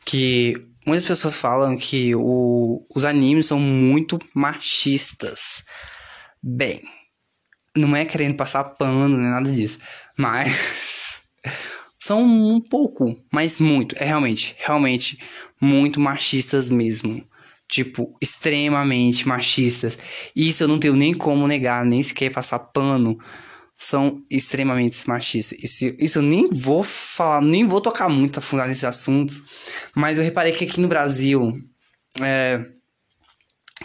Que 0.04 0.56
muitas 0.86 1.06
pessoas 1.06 1.38
falam 1.38 1.78
que 1.78 2.16
o, 2.16 2.86
os 2.96 3.04
animes 3.04 3.48
são 3.48 3.60
muito 3.60 4.20
machistas. 4.34 5.64
Bem, 6.42 6.82
não 7.76 7.96
é 7.96 8.06
querendo 8.06 8.36
passar 8.36 8.64
pano 8.64 9.18
nem 9.18 9.30
nada 9.30 9.52
disso, 9.52 9.80
mas 10.18 11.22
são 12.00 12.24
um 12.24 12.62
pouco, 12.62 13.18
mas 13.32 13.60
muito, 13.60 13.96
é 13.98 14.06
realmente, 14.06 14.56
realmente 14.60 15.18
muito 15.60 16.00
machistas 16.00 16.70
mesmo. 16.70 17.24
Tipo, 17.68 18.16
extremamente 18.22 19.28
machistas. 19.28 19.98
Isso 20.36 20.64
eu 20.64 20.68
não 20.68 20.78
tenho 20.78 20.96
nem 20.96 21.16
como 21.16 21.48
negar, 21.48 21.84
nem 21.84 22.02
sequer 22.04 22.32
passar 22.32 22.60
pano. 22.60 23.18
São 23.78 24.24
extremamente 24.30 25.08
machistas. 25.08 25.58
Isso, 25.62 25.96
isso 26.00 26.20
eu 26.20 26.24
nem 26.24 26.48
vou 26.50 26.84
falar, 26.84 27.42
nem 27.42 27.68
vou 27.68 27.82
tocar 27.82 28.08
muito 28.10 28.40
a 28.40 28.42
fundar 28.42 28.68
nesses 28.68 28.84
assuntos. 28.84 29.44
Mas 29.96 30.18
eu 30.18 30.24
reparei 30.24 30.54
que 30.54 30.64
aqui 30.64 30.80
no 30.80 30.88
Brasil 30.88 31.62
é, 32.22 32.66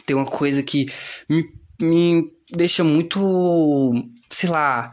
tem 0.06 0.16
uma 0.16 0.26
coisa 0.26 0.62
que 0.62 0.86
me, 1.28 1.44
me 1.80 2.32
deixa 2.52 2.84
muito, 2.84 3.92
sei 4.30 4.48
lá, 4.48 4.92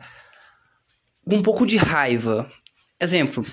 um 1.25 1.41
pouco 1.41 1.65
de 1.65 1.77
raiva. 1.77 2.49
Exemplo, 2.99 3.45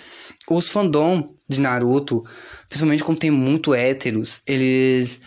os 0.50 0.68
fandom 0.68 1.36
de 1.48 1.60
Naruto, 1.60 2.22
principalmente 2.68 3.04
quando 3.04 3.18
tem 3.18 3.30
muito 3.30 3.74
héteros, 3.74 4.40
eles 4.46 5.20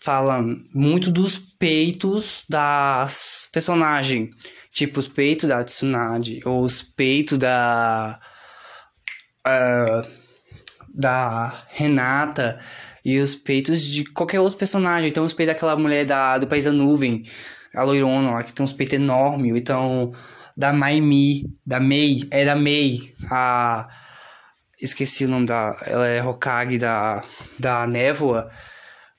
falam 0.00 0.56
muito 0.74 1.10
dos 1.10 1.38
peitos 1.38 2.44
das 2.48 3.48
personagens. 3.52 4.30
Tipo, 4.70 5.00
os 5.00 5.08
peitos 5.08 5.48
da 5.48 5.62
Tsunade, 5.64 6.40
ou 6.44 6.62
os 6.62 6.82
peitos 6.82 7.38
da. 7.38 8.20
Uh, 9.46 10.24
da 10.94 11.64
Renata 11.70 12.60
e 13.04 13.18
os 13.18 13.34
peitos 13.34 13.84
de 13.84 14.04
qualquer 14.04 14.40
outro 14.40 14.58
personagem. 14.58 15.08
Então, 15.08 15.24
os 15.24 15.32
peitos 15.32 15.54
daquela 15.54 15.76
mulher 15.76 16.06
da, 16.06 16.38
do 16.38 16.46
País 16.46 16.64
da 16.64 16.72
Nuvem, 16.72 17.24
a 17.74 17.82
loirona 17.82 18.30
lá, 18.30 18.42
que 18.42 18.52
tem 18.52 18.62
uns 18.62 18.72
peitos 18.72 18.94
enormes. 18.94 19.56
Então, 19.56 20.14
da 20.56 20.72
Maimi, 20.72 21.52
da 21.66 21.80
Mei, 21.80 22.26
é 22.30 22.44
da 22.44 22.54
Mei, 22.54 23.12
a 23.30 23.88
esqueci 24.80 25.24
o 25.24 25.28
nome 25.28 25.46
da, 25.46 25.76
ela 25.86 26.06
é 26.06 26.22
Hokage 26.22 26.78
da 26.78 27.22
da 27.58 27.86
Névoa. 27.86 28.50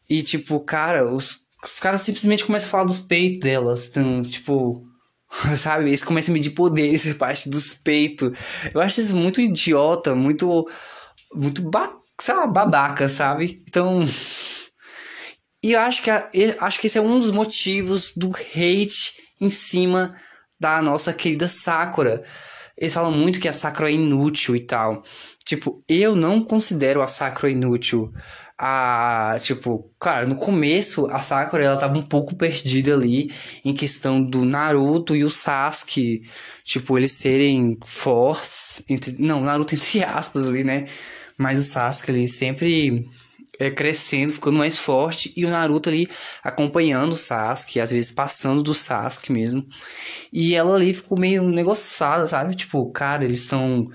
E 0.09 0.21
tipo, 0.21 0.59
cara, 0.59 1.05
os, 1.05 1.39
os 1.63 1.79
caras 1.79 2.01
simplesmente 2.01 2.45
começam 2.45 2.67
a 2.67 2.71
falar 2.71 2.83
dos 2.83 2.99
peitos 2.99 3.39
delas, 3.39 3.87
então, 3.87 4.21
tipo, 4.23 4.85
sabe? 5.57 5.89
Eles 5.89 6.03
começam 6.03 6.33
a 6.33 6.35
medir 6.35 6.51
poderes 6.51 7.11
parte 7.15 7.49
dos 7.49 7.73
peitos. 7.73 8.31
Eu 8.73 8.81
acho 8.81 9.01
isso 9.01 9.15
muito 9.15 9.41
idiota, 9.41 10.15
muito 10.15 10.67
muito 11.33 11.61
ba 11.61 11.91
babaca, 12.47 13.09
sabe? 13.09 13.61
Então, 13.67 14.05
e 15.61 15.73
eu 15.73 15.79
acho 15.79 16.01
que 16.01 16.09
eu 16.09 16.55
acho 16.61 16.79
que 16.79 16.87
esse 16.87 16.97
é 16.97 17.01
um 17.01 17.19
dos 17.19 17.31
motivos 17.31 18.13
do 18.15 18.29
hate 18.29 19.15
em 19.41 19.49
cima 19.49 20.15
da 20.59 20.81
nossa 20.81 21.11
querida 21.11 21.47
Sakura. 21.47 22.23
Eles 22.77 22.93
falam 22.93 23.11
muito 23.11 23.39
que 23.39 23.47
a 23.47 23.53
Sakura 23.53 23.89
é 23.89 23.93
inútil 23.93 24.55
e 24.55 24.59
tal. 24.59 25.01
Tipo, 25.45 25.83
eu 25.89 26.15
não 26.15 26.41
considero 26.41 27.01
a 27.01 27.07
Sakura 27.07 27.51
inútil. 27.51 28.11
A, 28.57 29.37
tipo, 29.41 29.91
claro, 29.99 30.29
no 30.29 30.37
começo 30.37 31.07
a 31.07 31.19
Sakura 31.19 31.65
ela 31.65 31.77
tava 31.77 31.97
um 31.97 32.01
pouco 32.01 32.37
perdida 32.37 32.93
ali 32.93 33.29
em 33.65 33.73
questão 33.73 34.23
do 34.23 34.45
Naruto 34.45 35.13
e 35.13 35.25
o 35.25 35.29
Sasuke, 35.29 36.23
tipo, 36.63 36.97
eles 36.97 37.11
serem 37.11 37.77
fortes, 37.83 38.81
entre, 38.89 39.13
não, 39.19 39.41
Naruto 39.41 39.75
entre 39.75 40.03
aspas 40.05 40.47
ali, 40.47 40.63
né? 40.63 40.85
Mas 41.37 41.59
o 41.59 41.63
Sasuke 41.63 42.11
ele 42.11 42.27
sempre 42.29 43.05
é, 43.59 43.69
crescendo, 43.69 44.33
ficando 44.33 44.57
mais 44.57 44.77
forte, 44.77 45.33
e 45.35 45.45
o 45.45 45.49
Naruto 45.49 45.89
ali 45.89 46.07
acompanhando 46.43 47.13
o 47.13 47.17
Sasuke, 47.17 47.79
às 47.79 47.91
vezes 47.91 48.11
passando 48.11 48.63
do 48.63 48.73
Sasuke 48.73 49.31
mesmo. 49.31 49.65
E 50.31 50.55
ela 50.55 50.75
ali 50.75 50.93
ficou 50.93 51.19
meio 51.19 51.43
negociada, 51.43 52.27
sabe? 52.27 52.55
Tipo, 52.55 52.89
cara, 52.91 53.23
eles 53.25 53.41
estão 53.41 53.89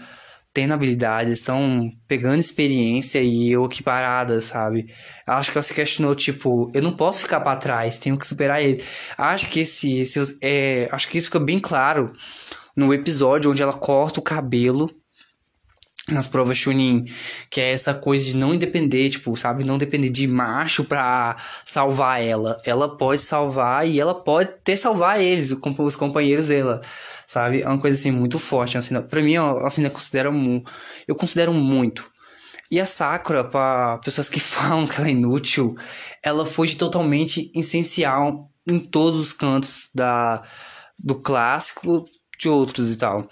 tendo 0.52 0.74
habilidades, 0.74 1.38
estão 1.38 1.88
pegando 2.08 2.40
experiência 2.40 3.20
e 3.22 3.50
eu 3.50 3.64
aqui 3.64 3.82
parada, 3.82 4.40
sabe? 4.40 4.92
Acho 5.26 5.52
que 5.52 5.58
ela 5.58 5.62
se 5.62 5.74
questionou, 5.74 6.14
tipo, 6.14 6.70
eu 6.74 6.82
não 6.82 6.92
posso 6.92 7.20
ficar 7.20 7.40
para 7.40 7.56
trás, 7.56 7.98
tenho 7.98 8.18
que 8.18 8.26
superar 8.26 8.62
ele. 8.62 8.82
Acho 9.16 9.48
que 9.48 9.60
esse, 9.60 9.98
esse 9.98 10.38
é, 10.42 10.88
acho 10.90 11.08
que 11.08 11.18
isso 11.18 11.28
fica 11.28 11.40
bem 11.40 11.58
claro 11.58 12.12
no 12.76 12.92
episódio 12.92 13.50
onde 13.50 13.62
ela 13.62 13.74
corta 13.74 14.20
o 14.20 14.22
cabelo 14.22 14.90
nas 16.08 16.26
provas 16.26 16.56
Chunin, 16.56 17.04
que 17.50 17.60
é 17.60 17.72
essa 17.72 17.94
coisa 17.94 18.24
de 18.24 18.36
não 18.36 18.56
depender, 18.56 19.10
tipo, 19.10 19.36
sabe, 19.36 19.64
não 19.64 19.78
depender 19.78 20.08
de 20.08 20.26
macho 20.26 20.84
pra 20.84 21.36
salvar 21.64 22.22
ela. 22.22 22.60
Ela 22.64 22.96
pode 22.96 23.20
salvar 23.20 23.86
e 23.86 24.00
ela 24.00 24.14
pode 24.14 24.50
até 24.50 24.76
salvar 24.76 25.20
eles, 25.20 25.52
os 25.52 25.96
companheiros 25.96 26.46
dela, 26.46 26.80
sabe? 27.26 27.62
É 27.62 27.68
uma 27.68 27.78
coisa 27.78 27.96
assim 27.96 28.10
muito 28.10 28.38
forte, 28.38 28.78
assim, 28.78 29.00
para 29.02 29.22
mim, 29.22 29.36
assim, 29.36 29.84
eu 29.84 29.90
considero 29.90 30.32
eu 31.06 31.14
considero 31.14 31.52
muito. 31.52 32.10
E 32.70 32.78
a 32.80 32.86
Sakura, 32.86 33.42
para 33.44 33.98
pessoas 33.98 34.28
que 34.28 34.38
falam 34.40 34.86
que 34.86 34.96
ela 34.98 35.08
é 35.08 35.12
inútil, 35.12 35.74
ela 36.24 36.46
foi 36.46 36.68
totalmente 36.74 37.50
essencial 37.54 38.40
em 38.66 38.78
todos 38.78 39.20
os 39.20 39.32
cantos 39.32 39.90
da 39.94 40.42
do 41.02 41.14
clássico 41.14 42.04
de 42.38 42.48
outros 42.48 42.92
e 42.92 42.96
tal. 42.96 43.28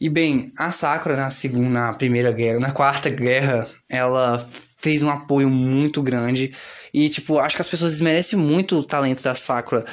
E 0.00 0.08
bem, 0.08 0.52
a 0.56 0.70
Sakura 0.70 1.16
na 1.16 1.30
segunda, 1.30 1.68
na 1.68 1.92
primeira 1.92 2.30
guerra, 2.30 2.60
na 2.60 2.70
quarta 2.70 3.10
guerra, 3.10 3.68
ela 3.90 4.38
fez 4.76 5.02
um 5.02 5.10
apoio 5.10 5.50
muito 5.50 6.00
grande 6.00 6.54
e 6.94 7.08
tipo, 7.08 7.38
acho 7.38 7.56
que 7.56 7.62
as 7.62 7.68
pessoas 7.68 7.92
desmerecem 7.92 8.38
muito 8.38 8.78
o 8.78 8.84
talento 8.84 9.22
da 9.22 9.34
Sakura, 9.34 9.84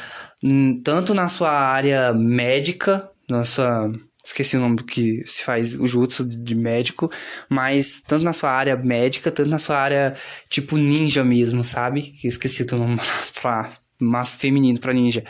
tanto 0.84 1.13
na 1.13 1.28
sua 1.28 1.50
área 1.52 2.13
médica, 2.13 3.10
na 3.28 3.44
sua 3.44 3.91
esqueci 4.24 4.58
o 4.58 4.60
nome 4.60 4.84
que 4.84 5.24
se 5.26 5.44
faz 5.44 5.76
o 5.76 5.88
jutsu 5.88 6.26
de 6.26 6.56
médico, 6.56 7.12
mas 7.48 8.02
tanto 8.02 8.24
na 8.24 8.34
sua 8.34 8.52
área 8.52 8.76
médica, 8.76 9.32
tanto 9.32 9.50
na 9.50 9.60
sua 9.60 9.78
área 9.78 10.15
tipo 10.50 10.78
ninja 10.78 11.24
mesmo, 11.24 11.63
sabe? 11.63 12.13
Esqueci 12.24 12.63
o 12.63 12.78
nome 12.78 12.98
pra 13.39 13.70
mas 14.00 14.36
feminino 14.36 14.80
para 14.80 14.94
ninja. 14.94 15.24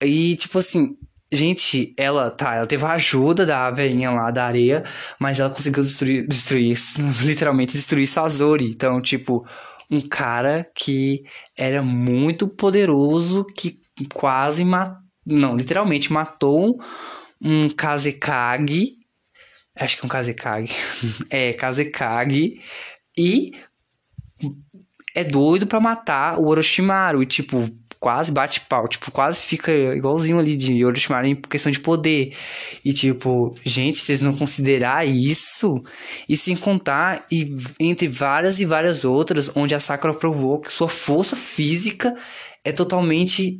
E 0.00 0.36
tipo 0.36 0.58
assim, 0.58 0.96
Gente, 1.34 1.94
ela, 1.96 2.30
tá, 2.30 2.56
ela 2.56 2.66
teve 2.66 2.84
a 2.84 2.92
ajuda 2.92 3.46
da 3.46 3.70
velhinha 3.70 4.10
lá 4.10 4.30
da 4.30 4.44
areia, 4.44 4.84
mas 5.18 5.40
ela 5.40 5.48
conseguiu 5.48 5.82
destruir, 5.82 6.26
destruir 6.28 6.76
literalmente 7.24 7.72
destruir 7.72 8.06
Sazori. 8.06 8.66
Então, 8.66 9.00
tipo, 9.00 9.46
um 9.90 9.98
cara 9.98 10.70
que 10.74 11.24
era 11.56 11.82
muito 11.82 12.46
poderoso, 12.46 13.46
que 13.46 13.76
quase 14.12 14.62
matou, 14.62 15.00
não, 15.24 15.56
literalmente 15.56 16.12
matou 16.12 16.78
um 17.40 17.68
Kazekage, 17.70 18.96
acho 19.78 19.96
que 19.96 20.04
é 20.04 20.06
um 20.06 20.08
Kazekage, 20.08 20.74
é, 21.30 21.52
Kazekage, 21.54 22.60
e 23.16 23.52
é 25.14 25.24
doido 25.24 25.66
para 25.66 25.80
matar 25.80 26.38
o 26.38 26.48
Orochimaru, 26.48 27.22
e 27.22 27.26
tipo, 27.26 27.66
quase 28.02 28.32
bate 28.32 28.60
pau, 28.62 28.88
tipo, 28.88 29.12
quase 29.12 29.40
fica 29.40 29.70
igualzinho 29.70 30.36
ali 30.36 30.56
de 30.56 30.84
Orochimaru 30.84 31.28
em 31.28 31.36
questão 31.36 31.70
de 31.70 31.78
poder. 31.78 32.34
E 32.84 32.92
tipo, 32.92 33.56
gente, 33.64 33.96
vocês 33.96 34.20
não 34.20 34.36
considerar 34.36 35.06
isso, 35.06 35.80
e 36.28 36.36
sem 36.36 36.56
contar 36.56 37.24
e 37.30 37.54
entre 37.78 38.08
várias 38.08 38.58
e 38.58 38.64
várias 38.64 39.04
outras, 39.04 39.56
onde 39.56 39.72
a 39.72 39.78
Sakura 39.78 40.14
provou 40.14 40.60
que 40.60 40.72
sua 40.72 40.88
força 40.88 41.36
física 41.36 42.12
é 42.64 42.72
totalmente 42.72 43.58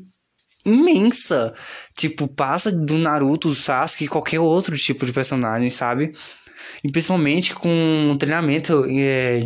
imensa. 0.66 1.54
Tipo, 1.96 2.26
passa 2.26 2.72
do 2.72 2.98
Naruto, 2.98 3.48
do 3.48 3.54
Sasuke, 3.54 4.08
qualquer 4.08 4.40
outro 4.40 4.76
tipo 4.76 5.06
de 5.06 5.12
personagem, 5.12 5.70
sabe? 5.70 6.10
E 6.82 6.90
principalmente 6.90 7.54
com 7.54 7.70
um 8.10 8.16
treinamento 8.16 8.84
é, 8.88 9.44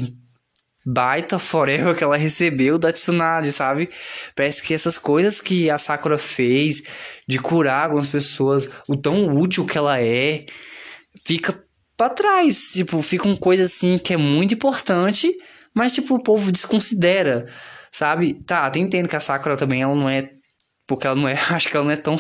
baita 0.87 1.37
forever 1.37 1.97
que 1.97 2.05
ela 2.05 2.17
recebeu 2.17 2.79
da 2.79 2.93
Tsunade, 2.93 3.53
sabe? 3.53 3.91
Parece 4.37 4.63
que 4.63 4.73
essas 4.73 4.97
coisas 4.97 5.41
que 5.41 5.69
a 5.69 5.79
Sakura 5.79 6.17
fez 6.17 6.85
de 7.27 7.41
curar 7.41 7.87
algumas 7.87 8.07
pessoas, 8.07 8.71
o 8.87 8.97
tão 8.97 9.33
útil 9.33 9.67
que 9.67 9.77
ela 9.77 10.01
é, 10.01 10.45
fica 11.25 11.61
para 11.97 12.15
trás, 12.15 12.73
tipo, 12.75 13.03
fica 13.03 13.27
uma 13.27 13.37
coisa 13.37 13.65
assim 13.65 13.99
que 13.99 14.15
é 14.15 14.17
muito 14.17 14.55
importante, 14.55 15.35
mas 15.75 15.93
tipo 15.93 16.15
o 16.15 16.23
povo 16.23 16.53
desconsidera, 16.53 17.47
sabe? 17.91 18.35
Tá, 18.47 18.65
até 18.65 18.79
entendo 18.79 19.09
que 19.09 19.17
a 19.17 19.21
Sakura 19.21 19.57
também 19.57 19.83
ela 19.83 19.95
não 19.95 20.09
é 20.09 20.31
porque 20.87 21.05
ela 21.05 21.17
não 21.17 21.27
é, 21.27 21.33
acho 21.51 21.69
que 21.69 21.77
ela 21.77 21.85
não 21.85 21.91
é 21.91 21.97
tão 21.97 22.17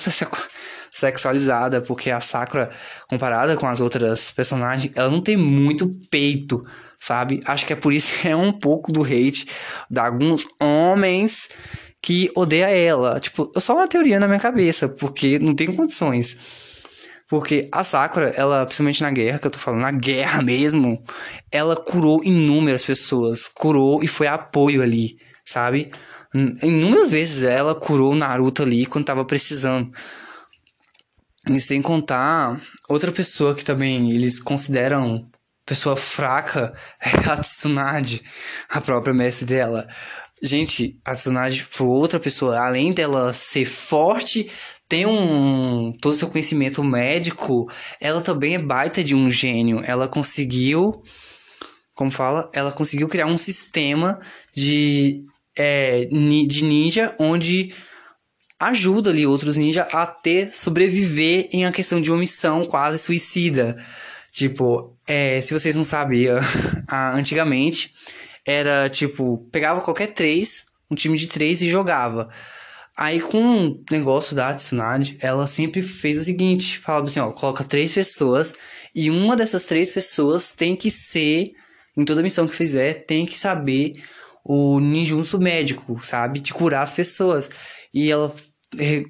sexualizada, 0.90 1.80
porque 1.82 2.10
a 2.10 2.20
Sakura 2.20 2.72
comparada 3.08 3.56
com 3.56 3.68
as 3.68 3.80
outras 3.80 4.32
personagens, 4.32 4.92
ela 4.96 5.08
não 5.08 5.20
tem 5.20 5.36
muito 5.36 5.88
peito 6.10 6.64
sabe? 7.06 7.40
Acho 7.46 7.64
que 7.64 7.72
é 7.72 7.76
por 7.76 7.92
isso 7.92 8.18
que 8.20 8.28
é 8.28 8.34
um 8.34 8.52
pouco 8.52 8.90
do 8.90 9.04
hate 9.04 9.46
de 9.88 10.00
alguns 10.00 10.46
homens 10.60 11.50
que 12.02 12.30
odeia 12.34 12.68
ela. 12.68 13.20
Tipo, 13.20 13.50
é 13.54 13.60
só 13.60 13.74
uma 13.74 13.86
teoria 13.86 14.18
na 14.18 14.26
minha 14.26 14.40
cabeça, 14.40 14.88
porque 14.88 15.38
não 15.38 15.54
tem 15.54 15.72
condições. 15.72 16.84
Porque 17.28 17.68
a 17.72 17.82
Sakura, 17.82 18.28
ela, 18.36 18.64
principalmente 18.64 19.02
na 19.02 19.10
guerra, 19.10 19.38
que 19.38 19.46
eu 19.46 19.50
tô 19.50 19.58
falando, 19.58 19.80
na 19.80 19.90
guerra 19.90 20.42
mesmo, 20.42 21.02
ela 21.50 21.76
curou 21.76 22.22
inúmeras 22.24 22.84
pessoas. 22.84 23.48
Curou 23.48 24.02
e 24.02 24.08
foi 24.08 24.26
apoio 24.26 24.82
ali, 24.82 25.16
sabe? 25.44 25.90
Inúmeras 26.34 27.08
vezes 27.08 27.42
ela 27.42 27.74
curou 27.74 28.12
o 28.12 28.16
Naruto 28.16 28.62
ali 28.62 28.86
quando 28.86 29.06
tava 29.06 29.24
precisando. 29.24 29.90
E 31.48 31.60
sem 31.60 31.80
contar 31.80 32.60
outra 32.88 33.10
pessoa 33.10 33.54
que 33.54 33.64
também 33.64 34.10
eles 34.10 34.40
consideram 34.40 35.28
pessoa 35.66 35.96
fraca 35.96 36.72
é 37.02 37.28
a 37.28 37.36
Tsunade, 37.36 38.22
a 38.70 38.80
própria 38.80 39.12
mestre 39.12 39.44
dela. 39.44 39.86
Gente, 40.42 41.00
a 41.04 41.14
Tsunade 41.14 41.64
foi 41.64 41.86
outra 41.86 42.20
pessoa, 42.20 42.58
além 42.58 42.92
dela 42.92 43.32
ser 43.32 43.66
forte, 43.66 44.50
tem 44.88 45.04
um 45.04 45.92
todo 46.00 46.12
o 46.12 46.16
seu 46.16 46.28
conhecimento 46.28 46.84
médico, 46.84 47.68
ela 48.00 48.20
também 48.20 48.54
é 48.54 48.58
baita 48.58 49.02
de 49.02 49.14
um 49.14 49.30
gênio. 49.30 49.82
Ela 49.84 50.06
conseguiu, 50.06 51.02
como 51.94 52.10
fala, 52.10 52.48
ela 52.54 52.70
conseguiu 52.70 53.08
criar 53.08 53.26
um 53.26 53.38
sistema 53.38 54.20
de 54.54 55.24
é, 55.58 56.04
de 56.04 56.64
ninja 56.64 57.16
onde 57.18 57.74
ajuda 58.60 59.10
ali 59.10 59.26
outros 59.26 59.56
ninjas 59.56 59.92
a 59.92 60.06
ter 60.06 60.52
sobreviver 60.52 61.48
em 61.52 61.64
uma 61.64 61.72
questão 61.72 62.00
de 62.00 62.10
uma 62.10 62.20
missão 62.20 62.64
quase 62.64 62.98
suicida. 62.98 63.76
Tipo, 64.30 64.95
é, 65.06 65.40
se 65.40 65.52
vocês 65.52 65.74
não 65.74 65.84
sabiam, 65.84 66.38
antigamente 67.14 67.94
era 68.46 68.88
tipo, 68.88 69.46
pegava 69.50 69.80
qualquer 69.80 70.08
três, 70.08 70.66
um 70.90 70.94
time 70.94 71.18
de 71.18 71.26
três 71.26 71.60
e 71.62 71.68
jogava. 71.68 72.28
Aí 72.96 73.20
com 73.20 73.68
o 73.68 73.84
negócio 73.90 74.34
da 74.34 74.54
Tsunade, 74.54 75.18
ela 75.20 75.46
sempre 75.46 75.82
fez 75.82 76.16
o 76.16 76.24
seguinte, 76.24 76.78
falava 76.78 77.06
assim, 77.06 77.20
ó, 77.20 77.30
coloca 77.30 77.62
três 77.62 77.92
pessoas 77.92 78.54
e 78.94 79.10
uma 79.10 79.36
dessas 79.36 79.64
três 79.64 79.90
pessoas 79.90 80.50
tem 80.50 80.74
que 80.74 80.90
ser, 80.90 81.50
em 81.96 82.04
toda 82.04 82.22
missão 82.22 82.46
que 82.46 82.54
fizer, 82.54 83.04
tem 83.04 83.26
que 83.26 83.36
saber 83.36 83.92
o 84.42 84.80
ninjutsu 84.80 85.38
médico, 85.38 85.98
sabe? 86.02 86.40
De 86.40 86.54
curar 86.54 86.82
as 86.82 86.92
pessoas. 86.92 87.50
E 87.92 88.10
ela 88.10 88.34
re 88.74 89.04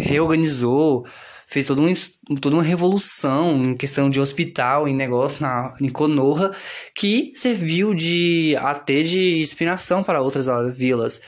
reorganizou, 0.00 1.06
fez 1.48 1.64
toda, 1.64 1.80
um, 1.80 1.94
toda 2.36 2.56
uma 2.56 2.62
revolução 2.62 3.64
em 3.64 3.74
questão 3.74 4.10
de 4.10 4.20
hospital, 4.20 4.86
em 4.86 4.94
negócio 4.94 5.40
na, 5.40 5.74
em 5.80 5.88
Konoha, 5.88 6.54
que 6.94 7.32
serviu 7.34 7.94
de 7.94 8.54
até 8.58 9.02
de 9.02 9.40
inspiração 9.40 10.04
para 10.04 10.20
outras 10.20 10.46
vilas. 10.76 11.22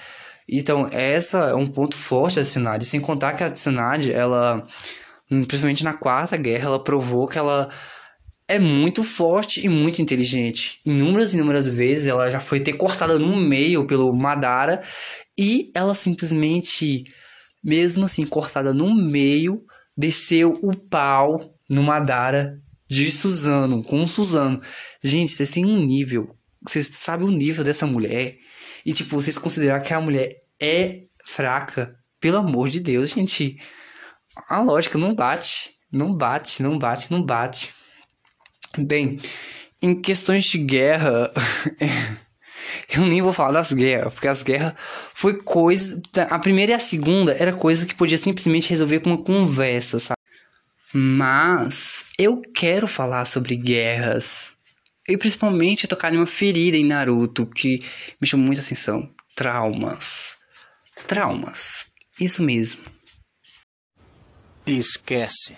Então, 0.47 0.87
essa 0.93 1.51
é 1.51 1.55
um 1.55 1.67
ponto 1.67 1.97
forte 1.97 2.37
da 2.37 2.43
Tsunade, 2.43 2.85
sem 2.85 3.01
contar 3.01 3.33
que 3.33 3.43
a 3.43 3.51
Tsunade, 3.51 4.13
ela, 4.13 4.67
principalmente 5.29 5.85
na 5.85 5.95
quarta 5.95 6.37
guerra, 6.37 6.67
ela 6.67 6.85
provou 6.85 7.27
que 7.27 7.39
ela 7.39 7.71
é 8.47 8.59
muito 8.59 9.03
forte 9.03 9.65
e 9.65 9.71
muito 9.71 10.03
inteligente. 10.03 10.81
Inúmeras 10.85 11.33
e 11.33 11.37
inúmeras 11.37 11.67
vezes 11.67 12.09
ela 12.09 12.29
já 12.29 12.41
foi 12.41 12.61
ter 12.61 12.75
cortada 12.75 13.19
no 13.19 13.37
meio 13.37 13.87
pelo 13.87 14.13
Madara 14.13 14.83
e 15.39 15.71
ela 15.75 15.95
simplesmente, 15.95 17.05
mesmo 17.63 18.05
assim 18.05 18.27
cortada 18.27 18.75
no 18.75 18.93
meio, 18.93 19.63
desceu 20.01 20.59
o 20.63 20.75
pau 20.75 21.55
no 21.69 21.83
Madara 21.83 22.59
de 22.89 23.11
Suzano, 23.11 23.85
com 23.85 24.07
Suzano. 24.07 24.61
Gente, 25.03 25.31
vocês 25.31 25.51
têm 25.51 25.67
um 25.67 25.77
nível, 25.77 26.35
vocês 26.63 26.89
sabem 26.91 27.29
o 27.29 27.31
nível 27.31 27.63
dessa 27.63 27.87
mulher 27.87 28.39
e 28.85 28.95
tipo, 28.95 29.15
vocês 29.15 29.37
considerar 29.37 29.81
que 29.81 29.93
a 29.93 30.01
mulher 30.01 30.31
é 30.59 31.05
fraca, 31.27 31.95
pelo 32.19 32.39
amor 32.39 32.71
de 32.71 32.81
Deus, 32.81 33.11
gente. 33.11 33.61
A 34.49 34.63
lógica 34.63 34.97
não 34.97 35.15
bate, 35.15 35.73
não 35.93 36.15
bate, 36.15 36.63
não 36.63 36.79
bate, 36.79 37.11
não 37.11 37.23
bate. 37.23 37.75
Bem, 38.79 39.19
em 39.83 40.01
questões 40.01 40.47
de 40.47 40.59
guerra, 40.59 41.31
eu 42.93 43.07
nem 43.07 43.23
vou 43.23 43.33
falar 43.33 43.53
das 43.53 43.73
guerras, 43.73 44.13
porque 44.13 44.29
as 44.29 44.43
guerras 44.43 44.75
foi 45.15 45.37
coisa. 45.43 46.03
A 46.29 46.39
primeira 46.39 46.73
e 46.73 46.75
a 46.75 46.81
segunda 46.81 47.33
era 47.33 47.53
coisa 47.53 47.87
que 47.87 47.95
podia 47.95 48.19
simplesmente 48.19 48.69
resolver 48.69 49.01
com 49.01 49.11
uma 49.11 49.23
conversa, 49.23 50.01
sabe? 50.01 50.19
Mas 50.93 52.07
eu 52.19 52.43
quero 52.53 52.89
falar 52.89 53.25
sobre 53.27 53.55
guerras. 53.55 54.53
E 55.09 55.17
principalmente 55.17 55.87
tocar 55.87 56.13
em 56.13 56.17
uma 56.17 56.27
ferida 56.27 56.77
em 56.77 56.85
Naruto 56.85 57.47
que 57.47 57.85
me 58.21 58.27
chamou 58.27 58.47
muita 58.47 58.63
atenção. 58.63 59.09
Traumas. 59.37 60.37
Traumas. 61.07 61.87
Isso 62.19 62.43
mesmo. 62.43 62.83
Esquece. 64.67 65.57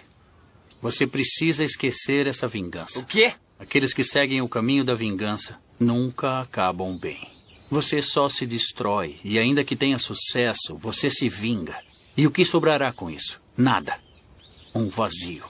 Você 0.83 1.07
precisa 1.07 1.64
esquecer 1.64 2.27
essa 2.27 2.47
vingança. 2.47 2.99
O 2.99 3.05
quê? 3.05 3.33
Aqueles 3.59 3.95
que 3.95 4.05
seguem 4.05 4.42
o 4.42 4.49
caminho 4.49 4.85
da 4.85 4.95
vingança 4.95 5.62
nunca 5.83 6.40
acabam 6.40 6.97
bem. 6.97 7.29
Você 7.71 8.01
só 8.01 8.29
se 8.29 8.47
destrói 8.47 9.18
e, 9.25 9.38
ainda 9.38 9.64
que 9.64 9.77
tenha 9.77 9.99
sucesso, 9.99 10.77
você 10.77 11.11
se 11.11 11.29
vinga. 11.29 11.77
E 12.16 12.27
o 12.27 12.31
que 12.31 12.45
sobrará 12.45 12.92
com 12.92 13.11
isso? 13.11 13.40
Nada. 13.57 13.99
Um 14.75 14.88
vazio. 14.88 15.45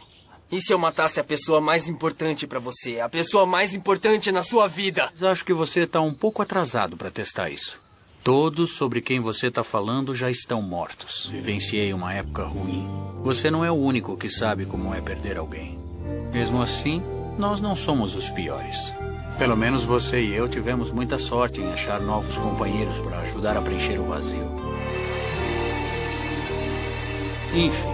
E 0.50 0.60
se 0.60 0.72
eu 0.72 0.78
matasse 0.78 1.18
a 1.18 1.24
pessoa 1.24 1.60
mais 1.60 1.86
importante 1.86 2.46
para 2.46 2.58
você? 2.58 3.00
A 3.00 3.08
pessoa 3.08 3.46
mais 3.46 3.74
importante 3.74 4.30
na 4.30 4.42
sua 4.42 4.68
vida? 4.68 5.10
Mas 5.12 5.22
acho 5.22 5.44
que 5.44 5.52
você 5.52 5.80
está 5.80 6.00
um 6.00 6.12
pouco 6.12 6.42
atrasado 6.42 6.96
para 6.96 7.10
testar 7.10 7.50
isso. 7.50 7.80
Todos 8.22 8.76
sobre 8.76 9.00
quem 9.00 9.18
você 9.18 9.48
está 9.48 9.64
falando 9.64 10.14
já 10.14 10.30
estão 10.30 10.62
mortos. 10.62 11.28
Vivenciei 11.32 11.92
uma 11.92 12.12
época 12.12 12.44
ruim. 12.44 12.86
Você 13.22 13.50
não 13.50 13.64
é 13.64 13.70
o 13.70 13.74
único 13.74 14.16
que 14.16 14.30
sabe 14.30 14.64
como 14.64 14.94
é 14.94 15.00
perder 15.00 15.38
alguém. 15.38 15.78
Mesmo 16.32 16.62
assim, 16.62 17.02
nós 17.36 17.60
não 17.60 17.74
somos 17.74 18.14
os 18.14 18.30
piores. 18.30 18.92
Pelo 19.38 19.56
menos 19.56 19.84
você 19.84 20.20
e 20.20 20.34
eu 20.34 20.48
tivemos 20.48 20.90
muita 20.90 21.18
sorte 21.18 21.60
em 21.60 21.72
achar 21.72 22.00
novos 22.00 22.38
companheiros 22.38 23.00
para 23.00 23.20
ajudar 23.20 23.56
a 23.56 23.62
preencher 23.62 23.98
o 23.98 24.04
vazio. 24.04 24.50
Enfim, 27.54 27.88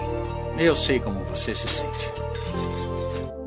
eu 0.57 0.75
sei 0.75 0.99
como 0.99 1.23
você 1.23 1.55
se 1.55 1.67
sente. 1.67 2.05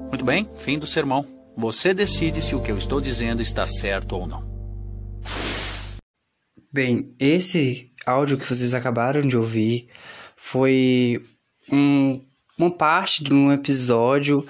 Muito 0.09 0.25
bem, 0.25 0.51
fim 0.57 0.79
do 0.79 0.87
sermão. 0.87 1.27
Você 1.57 1.95
decide 1.95 2.43
se 2.43 2.55
o 2.55 2.61
que 2.61 2.73
eu 2.73 2.79
estou 2.79 3.01
dizendo 3.01 3.41
está 3.41 3.67
certo 3.67 4.17
ou 4.17 4.27
não. 4.27 4.51
Bem, 6.73 7.15
esse 7.19 7.93
áudio 8.07 8.39
que 8.39 8.47
vocês 8.47 8.75
acabaram 8.75 9.21
de 9.23 9.37
ouvir 9.37 9.89
foi 10.37 11.23
um, 11.71 12.21
uma 12.59 12.71
parte 12.71 13.23
de 13.23 13.33
um 13.33 13.53
episódio 13.53 14.47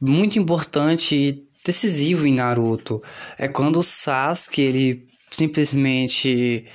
muito 0.00 0.38
importante 0.38 1.46
decisivo 1.64 2.26
em 2.26 2.34
Naruto. 2.34 3.02
É 3.38 3.48
quando 3.48 3.78
o 3.78 3.82
Sasuke 3.82 4.60
ele 4.60 5.06
simplesmente 5.30 6.66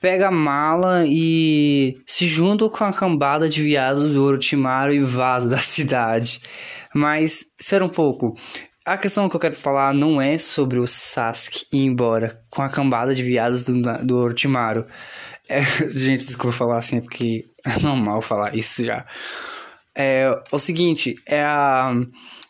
pega 0.00 0.28
a 0.28 0.32
mala 0.32 1.04
e 1.06 1.96
se 2.04 2.26
junta 2.26 2.68
com 2.68 2.84
a 2.84 2.92
cambada 2.92 3.48
de 3.48 3.62
viados 3.62 4.12
do 4.12 4.24
Orochimaru 4.24 4.92
e 4.92 4.98
vaza 4.98 5.48
da 5.48 5.58
cidade. 5.62 6.40
Mas 6.94 7.46
espera 7.58 7.84
um 7.84 7.88
pouco. 7.88 8.34
A 8.84 8.96
questão 8.96 9.28
que 9.28 9.36
eu 9.36 9.40
quero 9.40 9.54
falar 9.54 9.94
não 9.94 10.20
é 10.20 10.38
sobre 10.38 10.80
o 10.80 10.88
Sasuke 10.88 11.64
ir 11.72 11.84
embora 11.84 12.42
com 12.50 12.62
a 12.62 12.68
cambada 12.68 13.14
de 13.14 13.22
viados 13.22 13.62
do, 13.62 13.80
do 14.04 14.16
Orochimaru. 14.16 14.84
É, 15.48 15.62
gente, 15.94 16.26
desculpa 16.26 16.56
falar 16.56 16.78
assim, 16.78 17.00
porque 17.00 17.44
é 17.64 17.80
normal 17.80 18.20
falar 18.20 18.56
isso 18.56 18.84
já. 18.84 19.06
É 19.94 20.30
o 20.50 20.58
seguinte, 20.58 21.14
é 21.28 21.44
a, 21.44 21.94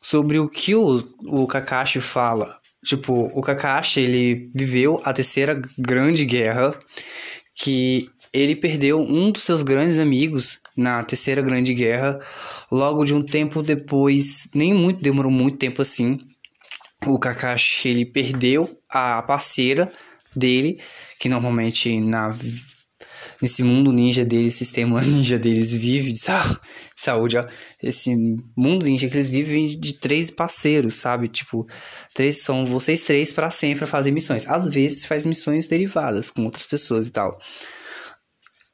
sobre 0.02 0.38
o 0.40 0.48
que 0.48 0.74
o, 0.74 1.02
o 1.24 1.46
Kakashi 1.46 2.00
fala. 2.00 2.58
Tipo, 2.84 3.30
o 3.32 3.40
Kakashi, 3.40 4.00
ele 4.00 4.50
viveu 4.52 5.00
a 5.04 5.12
terceira 5.12 5.58
grande 5.78 6.26
guerra, 6.26 6.74
que 7.54 8.10
ele 8.32 8.56
perdeu 8.56 8.98
um 8.98 9.30
dos 9.30 9.44
seus 9.44 9.62
grandes 9.62 9.98
amigos 9.98 10.58
na 10.76 11.04
Terceira 11.04 11.42
Grande 11.42 11.74
Guerra. 11.74 12.18
Logo 12.70 13.04
de 13.04 13.14
um 13.14 13.22
tempo 13.22 13.62
depois, 13.62 14.48
nem 14.54 14.72
muito 14.72 15.02
demorou 15.02 15.30
muito 15.30 15.58
tempo 15.58 15.82
assim, 15.82 16.18
o 17.06 17.18
Kakashi 17.18 17.88
ele 17.88 18.06
perdeu 18.06 18.68
a 18.90 19.22
parceira 19.22 19.90
dele, 20.34 20.80
que 21.18 21.28
normalmente 21.28 22.00
na 22.00 22.34
nesse 23.42 23.62
mundo 23.62 23.92
ninja 23.92 24.24
deles, 24.24 24.54
sistema 24.54 25.00
ninja 25.04 25.38
deles 25.38 25.74
vive 25.74 26.12
de 26.12 26.20
saúde, 26.94 27.36
ó. 27.36 27.44
Esse 27.82 28.16
mundo 28.56 28.86
ninja 28.86 29.08
que 29.08 29.14
eles 29.14 29.28
vivem 29.28 29.78
de 29.78 29.94
três 29.94 30.30
parceiros, 30.30 30.94
sabe? 30.94 31.28
Tipo, 31.28 31.66
três 32.14 32.42
são 32.42 32.64
vocês 32.64 33.02
três 33.02 33.32
para 33.32 33.50
sempre 33.50 33.86
fazer 33.86 34.12
missões. 34.12 34.46
Às 34.46 34.70
vezes 34.70 35.04
faz 35.04 35.26
missões 35.26 35.66
derivadas 35.66 36.30
com 36.30 36.44
outras 36.44 36.64
pessoas 36.64 37.08
e 37.08 37.10
tal 37.10 37.38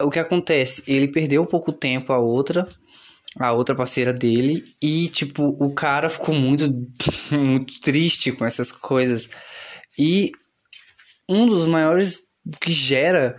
o 0.03 0.11
que 0.11 0.19
acontece? 0.19 0.83
Ele 0.87 1.09
perdeu 1.09 1.45
pouco 1.45 1.73
tempo 1.73 2.13
a 2.13 2.19
outra, 2.19 2.69
a 3.39 3.53
outra 3.53 3.75
parceira 3.75 4.13
dele, 4.13 4.63
e 4.83 5.09
tipo, 5.09 5.57
o 5.61 5.75
cara 5.75 6.09
ficou 6.09 6.35
muito, 6.35 6.71
muito 7.33 7.81
triste 7.81 8.33
com 8.33 8.45
essas 8.45 8.71
coisas. 8.71 9.29
E 9.99 10.31
um 11.29 11.47
dos 11.47 11.67
maiores 11.67 12.21
que 12.61 12.73
gera 12.73 13.39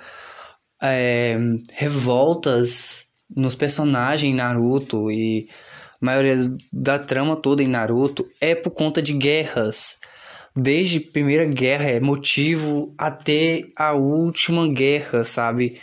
é, 0.81 1.37
revoltas 1.73 3.05
nos 3.35 3.55
personagens 3.55 4.35
Naruto 4.35 5.11
e 5.11 5.47
a 6.01 6.05
maioria 6.05 6.35
da 6.71 6.97
trama 6.97 7.35
toda 7.35 7.61
em 7.61 7.67
Naruto 7.67 8.25
é 8.39 8.55
por 8.55 8.71
conta 8.71 9.01
de 9.01 9.13
guerras. 9.13 9.97
Desde 10.55 10.97
a 10.97 11.11
primeira 11.11 11.45
guerra 11.45 11.89
é 11.89 11.99
motivo 11.99 12.93
até 12.97 13.63
a 13.77 13.93
última 13.93 14.67
guerra, 14.67 15.23
sabe? 15.23 15.73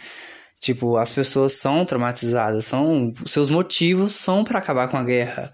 Tipo, 0.61 0.97
as 0.97 1.13
pessoas 1.13 1.53
são 1.53 1.85
traumatizadas, 1.85 2.65
são 2.65 3.13
seus 3.27 3.51
motivos 3.51 4.15
são 4.15 4.43
para 4.43 4.59
acabar 4.59 4.89
com 4.89 4.97
a 4.97 5.05
guerra. 5.05 5.53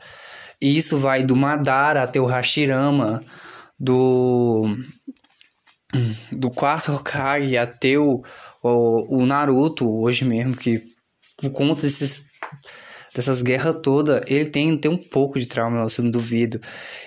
E 0.60 0.76
isso 0.78 0.96
vai 0.96 1.24
do 1.24 1.34
Madara 1.34 2.04
até 2.04 2.20
o 2.20 2.24
Hashirama, 2.24 3.22
do 3.78 4.64
do 6.30 6.50
quarto 6.50 6.92
Hokage 6.92 7.58
até 7.58 7.98
o, 7.98 8.22
o, 8.62 9.22
o 9.22 9.26
Naruto 9.26 9.88
hoje 9.88 10.24
mesmo, 10.24 10.56
que 10.56 10.82
por 11.40 11.50
conta 11.50 11.82
desses 11.82 12.30
dessas 13.14 13.42
guerras 13.42 13.76
todas, 13.82 14.22
ele 14.26 14.46
tem, 14.46 14.76
tem 14.76 14.90
um 14.90 14.96
pouco 14.96 15.38
de 15.38 15.46
trauma, 15.46 15.76
eu 15.78 16.04
não 16.04 16.10
duvido. 16.10 16.60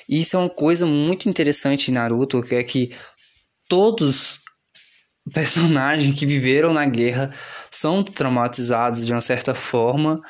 E 0.07 0.21
isso 0.21 0.35
é 0.35 0.39
uma 0.39 0.49
coisa 0.49 0.85
muito 0.85 1.27
interessante 1.27 1.89
em 1.89 1.93
Naruto, 1.93 2.43
que 2.43 2.55
é 2.55 2.63
que 2.63 2.95
todos 3.67 4.39
personagens 5.33 6.17
que 6.17 6.25
viveram 6.25 6.73
na 6.73 6.85
guerra 6.85 7.33
são 7.71 8.03
traumatizados 8.03 9.05
de 9.05 9.11
uma 9.11 9.21
certa 9.21 9.55
forma 9.55 10.21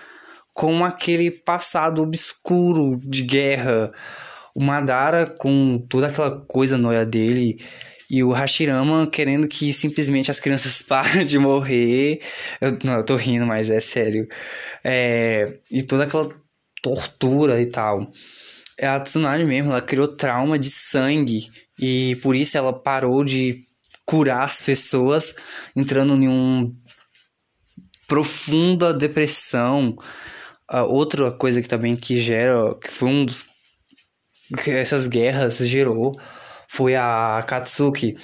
com 0.53 0.85
aquele 0.85 1.29
passado 1.29 2.01
obscuro 2.01 2.97
de 3.01 3.23
guerra. 3.23 3.91
O 4.55 4.63
Madara 4.63 5.27
com 5.27 5.85
toda 5.89 6.07
aquela 6.07 6.39
coisa 6.45 6.77
noia 6.77 7.05
dele 7.05 7.57
e 8.09 8.23
o 8.23 8.31
Hashirama 8.31 9.07
querendo 9.07 9.47
que 9.47 9.73
simplesmente 9.73 10.31
as 10.31 10.39
crianças 10.39 10.81
parem 10.87 11.25
de 11.25 11.37
morrer. 11.37 12.21
Eu, 12.61 12.77
não, 12.83 12.97
eu 12.97 13.03
tô 13.03 13.15
rindo, 13.15 13.45
mas 13.45 13.69
é 13.69 13.79
sério. 13.79 14.27
É, 14.83 15.59
e 15.71 15.83
toda 15.83 16.03
aquela 16.03 16.29
tortura 16.81 17.61
e 17.61 17.65
tal. 17.65 18.11
É 18.77 18.87
a 18.87 18.99
Tsunade 18.99 19.45
mesmo, 19.45 19.71
ela 19.71 19.81
criou 19.81 20.07
trauma 20.07 20.59
de 20.59 20.69
sangue 20.69 21.49
e 21.79 22.17
por 22.21 22.35
isso 22.35 22.57
ela 22.57 22.73
parou 22.73 23.23
de 23.23 23.59
curar 24.05 24.43
as 24.43 24.61
pessoas, 24.61 25.33
entrando 25.75 26.13
em 26.15 26.27
uma 26.27 26.71
profunda 28.07 28.93
depressão. 28.93 29.97
Uh, 30.71 30.83
outra 30.89 31.31
coisa 31.31 31.61
que 31.61 31.67
também 31.67 31.95
que 31.95 32.19
gera, 32.19 32.75
que 32.75 32.91
foi 32.91 33.09
um 33.09 33.25
dos 33.25 33.45
essas 34.67 35.07
guerras 35.07 35.57
gerou, 35.57 36.15
foi 36.75 36.93
a 36.95 37.41
Katsuki, 37.47 38.15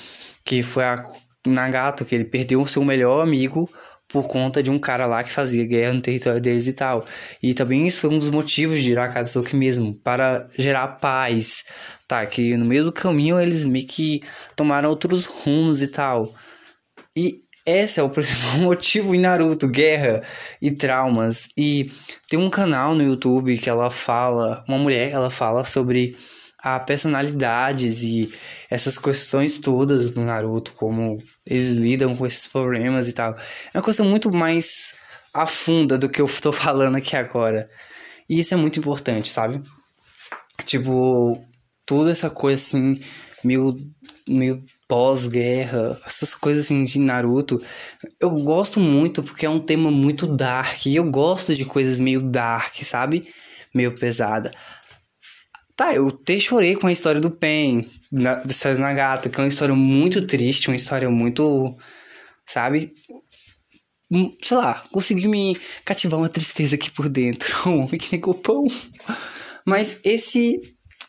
que 0.44 0.62
foi 0.62 0.84
a 0.84 1.06
Nagato, 1.48 2.04
que 2.04 2.14
ele 2.14 2.26
perdeu 2.26 2.62
o 2.62 2.68
seu 2.68 2.84
melhor 2.84 3.22
amigo 3.22 3.70
por 4.10 4.28
conta 4.28 4.62
de 4.62 4.70
um 4.70 4.78
cara 4.78 5.06
lá 5.06 5.24
que 5.24 5.32
fazia 5.32 5.66
guerra 5.66 5.94
no 5.94 6.02
território 6.02 6.42
deles 6.42 6.68
e 6.68 6.74
tal. 6.74 7.06
E 7.42 7.54
também 7.54 7.88
isso 7.88 8.02
foi 8.02 8.10
um 8.10 8.20
dos 8.20 8.30
motivos 8.30 8.82
de 8.82 8.92
Irakatsuki 8.92 9.56
mesmo, 9.56 9.98
para 10.00 10.50
gerar 10.58 11.00
paz, 11.00 11.64
tá? 12.10 12.26
Que 12.26 12.58
no 12.58 12.66
meio 12.66 12.84
do 12.84 12.92
caminho 12.92 13.40
eles 13.40 13.64
meio 13.64 13.88
que 13.88 14.20
tomaram 14.54 14.90
outros 14.90 15.26
rumos 15.26 15.82
e 15.82 15.88
tal. 15.88 16.24
E 17.16 17.42
esse 17.66 18.02
é 18.02 18.04
o 18.04 18.10
principal 18.12 18.58
motivo 18.58 19.16
em 19.16 19.20
Naruto, 19.20 19.66
guerra 19.66 20.22
e 20.62 20.72
traumas. 20.72 21.48
E 21.58 21.90
tem 22.28 22.38
um 22.38 22.50
canal 22.50 22.94
no 22.94 23.04
YouTube 23.04 23.58
que 23.58 23.70
ela 23.70 23.90
fala, 23.90 24.62
uma 24.68 24.78
mulher, 24.78 25.10
ela 25.12 25.30
fala 25.30 25.64
sobre 25.64 26.18
a 26.64 26.80
personalidades 26.80 28.04
e 28.04 28.32
essas 28.70 28.98
questões 28.98 29.58
todas 29.58 30.12
do 30.12 30.22
Naruto, 30.22 30.74
como 30.74 31.22
eles 31.46 31.72
lidam 31.72 32.16
com 32.16 32.26
esses 32.26 32.48
problemas 32.48 33.10
e 33.10 33.14
tal. 33.14 33.36
É 33.74 33.78
uma 33.78 33.84
coisa 33.84 34.04
muito 34.04 34.32
mais 34.32 34.96
afunda 35.34 35.98
do 35.98 36.10
que 36.10 36.22
eu 36.22 36.26
estou 36.26 36.52
falando 36.54 36.98
aqui 36.98 37.16
agora. 37.16 37.68
E 38.30 38.40
isso 38.40 38.54
é 38.54 38.58
muito 38.58 38.80
importante, 38.80 39.28
sabe? 39.30 39.62
Tipo, 40.66 41.44
toda 41.86 42.12
essa 42.12 42.30
coisa 42.30 42.62
assim, 42.62 43.02
meio, 43.44 43.76
meio 44.28 44.64
pós-guerra, 44.88 46.00
essas 46.06 46.36
coisas 46.36 46.66
assim 46.66 46.84
de 46.84 47.00
Naruto, 47.00 47.60
eu 48.20 48.30
gosto 48.30 48.80
muito 48.80 49.24
porque 49.24 49.46
é 49.46 49.50
um 49.50 49.60
tema 49.60 49.90
muito 49.90 50.28
dark. 50.28 50.86
E 50.86 50.96
eu 50.96 51.10
gosto 51.10 51.56
de 51.56 51.66
coisas 51.66 52.00
meio 52.00 52.22
dark, 52.22 52.76
sabe? 52.84 53.28
Meio 53.74 53.96
pesada. 53.96 54.52
Tá, 55.82 55.96
eu 55.96 56.10
até 56.10 56.40
chorei 56.40 56.76
com 56.76 56.86
a 56.86 56.92
história 56.92 57.20
do 57.20 57.32
Pen, 57.32 57.84
da, 58.12 58.44
história 58.48 58.78
do 58.78 58.82
Nagata, 58.82 59.32
que 59.32 59.40
é 59.40 59.44
uma 59.44 59.50
história 59.50 59.74
muito 59.74 60.28
triste, 60.28 60.68
uma 60.68 60.76
história 60.76 61.10
muito. 61.10 61.76
Sabe? 62.46 62.94
Hum, 64.12 64.32
sei 64.44 64.58
lá, 64.58 64.84
consegui 64.92 65.28
me 65.28 65.60
cativar 65.84 66.20
uma 66.20 66.30
tristeza 66.30 66.76
aqui 66.76 66.92
por 66.92 67.10
dentro. 67.10 67.52
Um 67.68 67.80
homem 67.80 67.98
que 67.98 68.12
negou 68.12 68.36
pão. 68.36 68.64
Mas 69.66 69.98
esse 70.04 70.62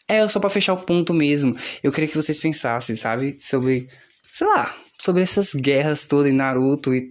é 0.09 0.27
só 0.27 0.41
para 0.41 0.49
fechar 0.49 0.73
o 0.73 0.81
ponto 0.81 1.13
mesmo. 1.13 1.55
Eu 1.83 1.93
queria 1.93 2.09
que 2.09 2.17
vocês 2.17 2.39
pensassem, 2.39 2.97
sabe? 2.97 3.37
Sobre, 3.39 3.85
sei 4.33 4.47
lá, 4.47 4.75
sobre 5.03 5.23
essas 5.23 5.53
guerras 5.53 6.07
todas 6.07 6.33
em 6.33 6.35
Naruto 6.35 6.95
e 6.95 7.11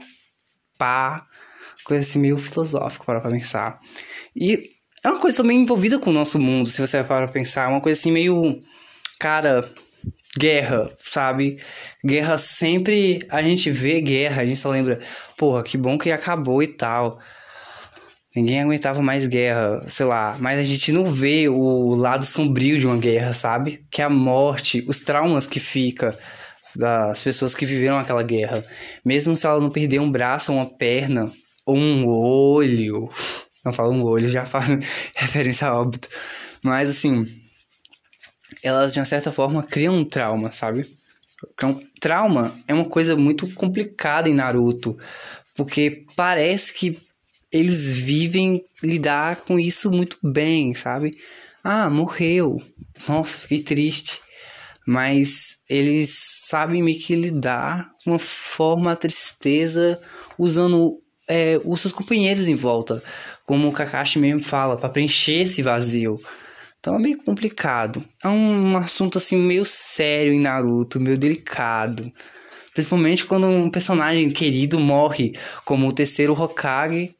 pá. 0.80 1.28
Coisa 1.84 2.02
assim 2.02 2.18
meio 2.18 2.38
filosófica 2.38 3.06
para 3.06 3.22
pensar. 3.22 3.78
E 4.36 4.81
é 5.04 5.10
uma 5.10 5.20
coisa 5.20 5.38
também 5.38 5.62
envolvida 5.62 5.98
com 6.00 6.10
o 6.10 6.14
nosso 6.14 6.40
mundo, 6.40 6.70
se 6.70 6.80
você 6.80 7.04
para 7.04 7.28
pensar. 7.28 7.66
É 7.66 7.68
uma 7.68 7.82
coisa 7.82 8.00
assim 8.00 8.12
meio. 8.12 8.62
Cara, 9.20 9.68
guerra, 10.38 10.92
sabe? 11.04 11.58
Guerra 12.06 12.38
sempre. 12.38 13.20
A 13.30 13.42
gente 13.42 13.70
vê 13.72 14.00
guerra, 14.02 14.42
a 14.42 14.46
gente 14.46 14.58
só 14.60 14.70
lembra, 14.70 15.00
porra, 15.38 15.64
que 15.64 15.78
bom 15.78 15.98
que 15.98 16.12
acabou 16.12 16.62
e 16.62 16.68
tal. 16.68 17.20
Ninguém 18.36 18.62
aguentava 18.62 19.02
mais 19.02 19.28
guerra, 19.28 19.84
sei 19.88 20.06
lá. 20.06 20.38
Mas 20.40 20.60
a 20.60 20.64
gente 20.64 20.92
não 20.92 21.06
vê 21.06 21.50
o 21.50 21.96
lado 21.96 22.24
sombrio 22.24 22.80
de 22.80 22.86
uma 22.86 22.98
guerra, 22.98 23.34
sabe? 23.34 23.84
Que 23.92 24.02
é 24.02 24.06
a 24.06 24.10
morte, 24.10 24.86
os 24.88 25.02
traumas 25.02 25.46
que 25.46 25.60
fica 25.60 26.18
das 26.76 27.22
pessoas 27.22 27.54
que 27.54 27.66
viveram 27.66 27.98
aquela 27.98 28.24
guerra. 28.24 28.64
Mesmo 29.04 29.36
se 29.36 29.46
ela 29.46 29.60
não 29.60 29.70
perder 29.70 30.00
um 30.00 30.10
braço, 30.10 30.54
uma 30.54 30.66
perna, 30.66 31.30
ou 31.66 31.76
um 31.76 32.08
olho, 32.08 33.10
não 33.64 33.72
falo 33.72 33.94
um 33.94 34.04
olho, 34.04 34.30
já 34.30 34.46
faz 34.46 34.68
referência 35.16 35.68
a 35.68 35.80
óbito. 35.80 36.10
Mas 36.64 36.90
assim, 36.90 37.26
elas 38.64 38.94
de 38.94 39.00
uma 39.00 39.06
certa 39.06 39.32
forma 39.32 39.64
criam 39.64 39.96
um 39.96 40.06
trauma, 40.06 40.52
sabe? 40.52 40.86
Então, 41.54 41.80
trauma 42.00 42.54
é 42.68 42.74
uma 42.74 42.86
coisa 42.86 43.16
muito 43.16 43.48
complicada 43.54 44.30
em 44.30 44.34
Naruto, 44.34 44.98
porque 45.56 46.06
parece 46.16 46.74
que 46.74 46.98
eles 47.52 47.92
vivem 47.92 48.62
lidar 48.82 49.38
com 49.38 49.60
isso 49.60 49.92
muito 49.92 50.18
bem, 50.24 50.74
sabe? 50.74 51.12
Ah, 51.64 51.90
morreu. 51.90 52.62
Nossa, 53.08 53.40
fiquei 53.40 53.62
triste. 53.62 54.20
Mas 54.88 55.62
eles 55.70 56.10
sabem 56.48 56.82
meio 56.82 57.00
que 57.00 57.16
lidar 57.16 57.92
uma 58.06 58.18
forma 58.18 58.92
a 58.92 58.96
tristeza 58.96 60.02
usando 60.38 61.02
é, 61.28 61.60
os 61.64 61.82
seus 61.82 61.94
companheiros 61.94 62.48
em 62.48 62.56
volta 62.56 63.02
como 63.52 63.68
o 63.68 63.74
Kakashi 63.74 64.18
mesmo 64.18 64.42
fala, 64.42 64.78
para 64.78 64.88
preencher 64.88 65.42
esse 65.42 65.62
vazio. 65.62 66.18
Então 66.80 66.96
é 66.96 67.00
meio 67.00 67.18
complicado. 67.18 68.02
É 68.24 68.30
um 68.30 68.78
assunto 68.78 69.18
assim 69.18 69.36
meio 69.36 69.66
sério 69.66 70.32
em 70.32 70.40
Naruto, 70.40 71.02
meio 71.02 71.18
delicado. 71.18 72.10
Principalmente 72.74 73.26
quando 73.26 73.48
um 73.48 73.70
personagem 73.70 74.30
querido 74.30 74.80
morre, 74.80 75.34
como 75.66 75.86
o 75.86 75.92
terceiro 75.92 76.32
Hokage, 76.32 77.14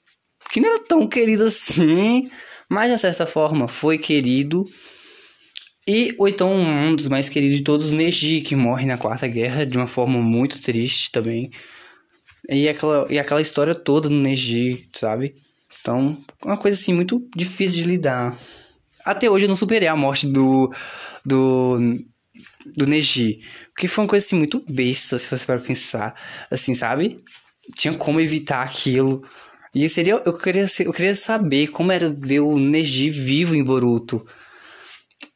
que 0.54 0.62
não 0.62 0.70
era 0.70 0.80
tão 0.80 1.06
querido 1.06 1.44
assim, 1.44 2.32
mas 2.70 2.90
de 2.90 2.98
certa 2.98 3.26
forma 3.26 3.68
foi 3.68 3.98
querido. 3.98 4.64
E 5.86 6.16
ou 6.18 6.30
então 6.30 6.50
um 6.56 6.96
dos 6.96 7.10
mais 7.10 7.28
queridos 7.28 7.58
de 7.58 7.64
todos, 7.66 7.92
Neji, 7.92 8.40
que 8.40 8.56
morre 8.56 8.86
na 8.86 8.98
Quarta 8.98 9.28
Guerra 9.28 9.66
de 9.66 9.78
uma 9.78 9.86
forma 9.86 10.22
muito 10.22 10.62
triste 10.62 11.12
também. 11.12 11.52
E 12.48 12.70
aquela, 12.70 13.06
e 13.10 13.20
aquela 13.20 13.42
história 13.42 13.76
toda 13.76 14.08
do 14.08 14.16
Neji, 14.16 14.88
sabe? 14.94 15.36
Então, 15.82 16.18
uma 16.46 16.58
coisa 16.58 16.80
assim 16.80 16.94
muito 16.94 17.28
difícil 17.36 17.82
de 17.82 17.88
lidar. 17.88 18.36
Até 19.04 19.30
hoje 19.30 19.46
eu 19.46 19.50
não 19.50 19.56
superei 19.56 19.88
a 19.88 19.96
morte 19.96 20.28
do 20.28 20.72
do 21.26 21.78
do 22.76 22.88
Neji, 22.88 23.34
porque 23.74 23.88
foi 23.88 24.04
uma 24.04 24.10
coisa 24.10 24.26
assim 24.26 24.36
muito 24.36 24.64
besta, 24.70 25.18
se 25.18 25.28
você 25.28 25.46
para 25.46 25.60
pensar, 25.60 26.16
assim, 26.50 26.74
sabe? 26.74 27.16
Tinha 27.76 27.94
como 27.94 28.20
evitar 28.22 28.64
aquilo. 28.64 29.22
E 29.74 29.88
seria 29.90 30.22
eu 30.26 30.38
queria 30.38 30.66
eu 30.80 30.94
queria 30.94 31.16
saber 31.16 31.68
como 31.68 31.92
era 31.92 32.10
ver 32.10 32.42
o 32.42 32.58
Neji 32.60 33.10
vivo 33.10 33.56
em 33.56 33.64
Boruto. 33.64 34.24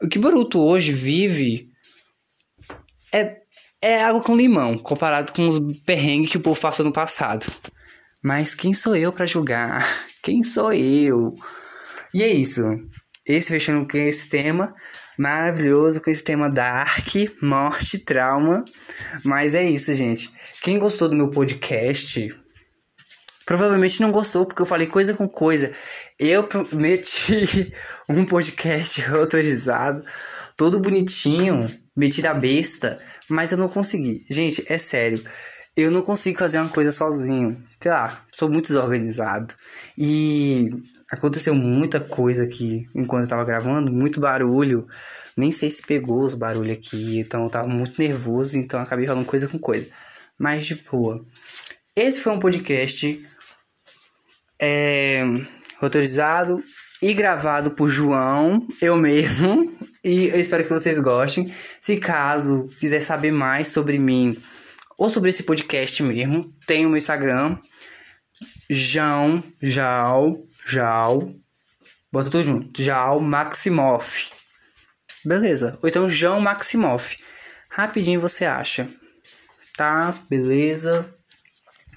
O 0.02 0.08
que 0.08 0.20
Boruto 0.20 0.60
hoje 0.60 0.92
vive 0.92 1.70
é 3.12 3.38
é 3.82 4.04
água 4.04 4.22
com 4.22 4.36
limão, 4.36 4.78
comparado 4.78 5.32
com 5.32 5.48
os 5.48 5.60
perrengues 5.86 6.32
que 6.32 6.38
o 6.38 6.42
povo 6.42 6.60
passou 6.60 6.86
no 6.86 6.92
passado. 6.92 7.46
Mas 8.22 8.56
quem 8.56 8.74
sou 8.74 8.96
eu 8.96 9.14
para 9.14 9.28
julgar? 9.28 9.88
Quem 10.26 10.42
sou 10.42 10.74
eu? 10.74 11.36
E 12.12 12.24
é 12.24 12.28
isso. 12.28 12.64
Esse 13.28 13.50
fechando 13.50 13.88
com 13.88 13.96
esse 13.96 14.28
tema 14.28 14.74
maravilhoso, 15.20 16.02
com 16.02 16.10
esse 16.10 16.24
tema 16.24 16.50
dark, 16.50 17.14
morte, 17.44 18.00
trauma. 18.00 18.66
Mas 19.24 19.54
é 19.54 19.64
isso, 19.64 19.94
gente. 19.94 20.32
Quem 20.64 20.80
gostou 20.80 21.08
do 21.08 21.16
meu 21.16 21.30
podcast, 21.30 22.28
provavelmente 23.46 24.02
não 24.02 24.12
gostou, 24.12 24.48
porque 24.48 24.64
eu 24.64 24.66
falei 24.66 24.88
coisa 24.88 25.14
com 25.14 25.30
coisa. 25.30 25.72
Eu 26.20 26.48
prometi 26.48 27.72
um 28.10 28.26
podcast 28.26 29.06
autorizado, 29.14 30.02
todo 30.58 30.80
bonitinho, 30.80 31.70
meti 31.96 32.24
da 32.24 32.34
besta, 32.34 33.00
mas 33.30 33.52
eu 33.52 33.60
não 33.60 33.70
consegui. 33.70 34.26
Gente, 34.28 34.66
é 34.68 34.80
sério. 34.80 35.24
Eu 35.76 35.92
não 35.92 36.02
consigo 36.02 36.40
fazer 36.40 36.58
uma 36.60 36.70
coisa 36.70 36.92
sozinho. 36.92 37.62
Sei 37.82 37.92
lá, 37.92 38.24
sou 38.32 38.50
muito 38.50 38.68
desorganizado. 38.68 39.54
E 39.98 40.70
aconteceu 41.12 41.54
muita 41.54 42.00
coisa 42.00 42.44
aqui 42.44 42.88
enquanto 42.96 43.24
eu 43.24 43.30
tava 43.30 43.44
gravando, 43.44 43.92
muito 43.92 44.20
barulho. 44.20 44.88
Nem 45.36 45.52
sei 45.52 45.70
se 45.70 45.82
pegou 45.82 46.24
os 46.24 46.34
barulhos 46.34 46.78
aqui, 46.78 47.20
então 47.20 47.44
eu 47.44 47.50
tava 47.50 47.68
muito 47.68 48.02
nervoso, 48.02 48.58
então 48.58 48.80
acabei 48.80 49.06
falando 49.06 49.26
coisa 49.26 49.48
com 49.50 49.60
coisa. 49.60 49.88
Mas 50.40 50.66
de 50.66 50.76
boa. 50.76 51.26
Esse 51.94 52.20
foi 52.20 52.32
um 52.32 52.40
podcast 52.40 53.26
é, 54.62 55.24
e 57.02 57.14
gravado 57.14 57.72
por 57.72 57.90
João, 57.90 58.66
eu 58.82 58.96
mesmo, 58.96 59.72
e 60.04 60.28
eu 60.28 60.40
espero 60.40 60.64
que 60.64 60.70
vocês 60.70 61.00
gostem. 61.00 61.54
Se 61.82 61.98
caso 61.98 62.70
quiser 62.80 63.02
saber 63.02 63.32
mais 63.32 63.68
sobre 63.68 64.00
mim 64.00 64.38
ou 64.98 65.10
sobre 65.10 65.30
esse 65.30 65.44
podcast 65.44 66.02
mesmo, 66.04 66.44
tem 66.66 66.86
o 66.86 66.90
meu 66.90 66.98
Instagram, 66.98 67.58
João, 68.70 69.44
Jal, 69.62 70.38
Jal, 70.66 71.34
bota 72.12 72.30
tudo 72.30 72.44
junto, 72.44 72.82
Jal 72.82 73.20
Maximoff. 73.20 74.32
Beleza, 75.24 75.78
ou 75.82 75.90
então 75.90 76.10
João 76.10 76.40
Maximoff. 76.40 77.18
Rapidinho 77.70 78.22
você 78.22 78.46
acha. 78.46 78.88
Tá, 79.76 80.14
beleza. 80.30 81.14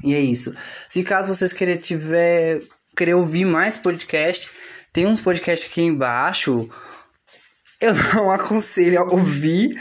E 0.03 0.15
é 0.15 0.21
isso. 0.21 0.55
Se 0.89 1.05
caso 1.05 1.35
vocês 1.35 1.53
querer 1.53 1.77
tiver 1.77 2.61
querer 2.97 3.15
ouvir 3.15 3.45
mais 3.45 3.77
podcast, 3.77 4.51
tem 4.93 5.07
uns 5.07 5.21
podcasts 5.21 5.71
aqui 5.71 5.83
embaixo. 5.83 6.69
Eu 7.81 7.95
não 8.15 8.31
aconselho 8.31 8.99
a 8.99 9.15
ouvir, 9.15 9.81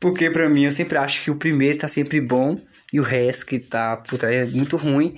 porque 0.00 0.30
pra 0.30 0.48
mim 0.48 0.64
eu 0.64 0.72
sempre 0.72 0.98
acho 0.98 1.22
que 1.22 1.30
o 1.30 1.36
primeiro 1.36 1.78
tá 1.78 1.88
sempre 1.88 2.20
bom 2.20 2.56
e 2.92 3.00
o 3.00 3.02
resto 3.02 3.46
que 3.46 3.58
tá 3.58 3.96
por 3.96 4.18
trás 4.18 4.34
é 4.34 4.44
muito 4.46 4.76
ruim. 4.76 5.14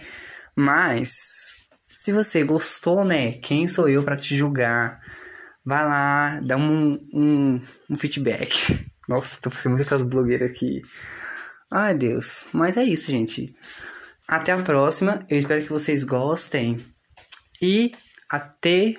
Mas 0.56 1.60
se 1.88 2.12
você 2.12 2.44
gostou, 2.44 3.04
né? 3.04 3.32
Quem 3.32 3.68
sou 3.68 3.88
eu 3.88 4.02
para 4.02 4.16
te 4.16 4.36
julgar? 4.36 5.00
Vai 5.64 5.84
lá, 5.84 6.40
dá 6.40 6.56
um, 6.56 6.98
um, 7.12 7.60
um 7.90 7.96
feedback. 7.96 8.86
Nossa, 9.08 9.40
tô 9.40 9.50
fazendo 9.50 9.76
muitas 9.76 10.02
blogueiras 10.02 10.50
aqui. 10.50 10.80
Ai, 11.70 11.94
Deus. 11.94 12.46
Mas 12.52 12.76
é 12.76 12.84
isso, 12.84 13.10
gente. 13.10 13.54
Até 14.26 14.52
a 14.52 14.62
próxima. 14.62 15.24
Eu 15.28 15.38
espero 15.38 15.62
que 15.62 15.68
vocês 15.68 16.04
gostem. 16.04 16.78
E 17.60 17.92
até 18.30 18.94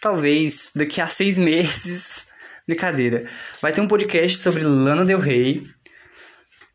talvez 0.00 0.70
daqui 0.74 1.00
a 1.00 1.08
seis 1.08 1.36
meses. 1.38 2.26
Brincadeira. 2.66 3.28
Vai 3.62 3.72
ter 3.72 3.80
um 3.80 3.86
podcast 3.86 4.38
sobre 4.38 4.64
Lana 4.64 5.04
Del 5.04 5.20
Rey. 5.20 5.64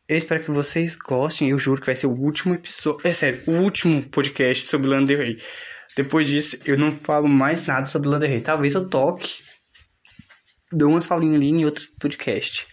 Eu 0.08 0.16
espero 0.16 0.42
que 0.42 0.50
vocês 0.50 0.96
gostem. 0.96 1.50
Eu 1.50 1.58
juro 1.58 1.80
que 1.80 1.86
vai 1.86 1.96
ser 1.96 2.06
o 2.06 2.18
último 2.18 2.54
episódio. 2.54 3.06
É 3.06 3.12
sério, 3.12 3.42
o 3.46 3.52
último 3.62 4.02
podcast 4.08 4.66
sobre 4.66 4.88
Lana 4.88 5.06
Del 5.06 5.18
Rey. 5.18 5.42
Depois 5.94 6.26
disso, 6.26 6.58
eu 6.64 6.78
não 6.78 6.90
falo 6.90 7.28
mais 7.28 7.66
nada 7.66 7.84
sobre 7.84 8.08
Lana 8.08 8.20
Del 8.20 8.30
Rey. 8.30 8.40
Talvez 8.40 8.72
eu 8.72 8.88
toque. 8.88 9.42
Dou 10.72 10.88
umas 10.88 11.06
falinhas 11.06 11.36
ali 11.36 11.50
em 11.50 11.64
outros 11.66 11.84
podcasts. 11.84 12.66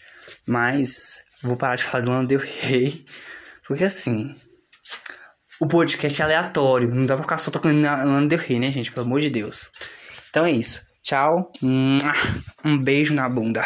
Mas 0.47 1.21
vou 1.43 1.57
parar 1.57 1.75
de 1.75 1.83
falar 1.83 2.03
de 2.05 2.09
Lana 2.09 2.25
Del 2.25 2.39
Rey. 2.39 3.03
Porque 3.67 3.83
assim. 3.83 4.33
O 5.59 5.67
podcast 5.67 6.21
é 6.21 6.23
aleatório. 6.23 6.95
Não 6.95 7.05
dá 7.05 7.15
pra 7.15 7.23
ficar 7.23 7.37
só 7.37 7.51
tocando 7.51 7.81
na 7.81 8.01
Lana 8.05 8.27
Del 8.27 8.39
Rey, 8.39 8.59
né, 8.59 8.71
gente? 8.71 8.93
Pelo 8.93 9.05
amor 9.05 9.19
de 9.19 9.29
Deus. 9.29 9.69
Então 10.29 10.45
é 10.45 10.51
isso. 10.51 10.88
Tchau. 11.03 11.51
Um 11.63 12.77
beijo 12.83 13.13
na 13.13 13.27
bunda. 13.29 13.63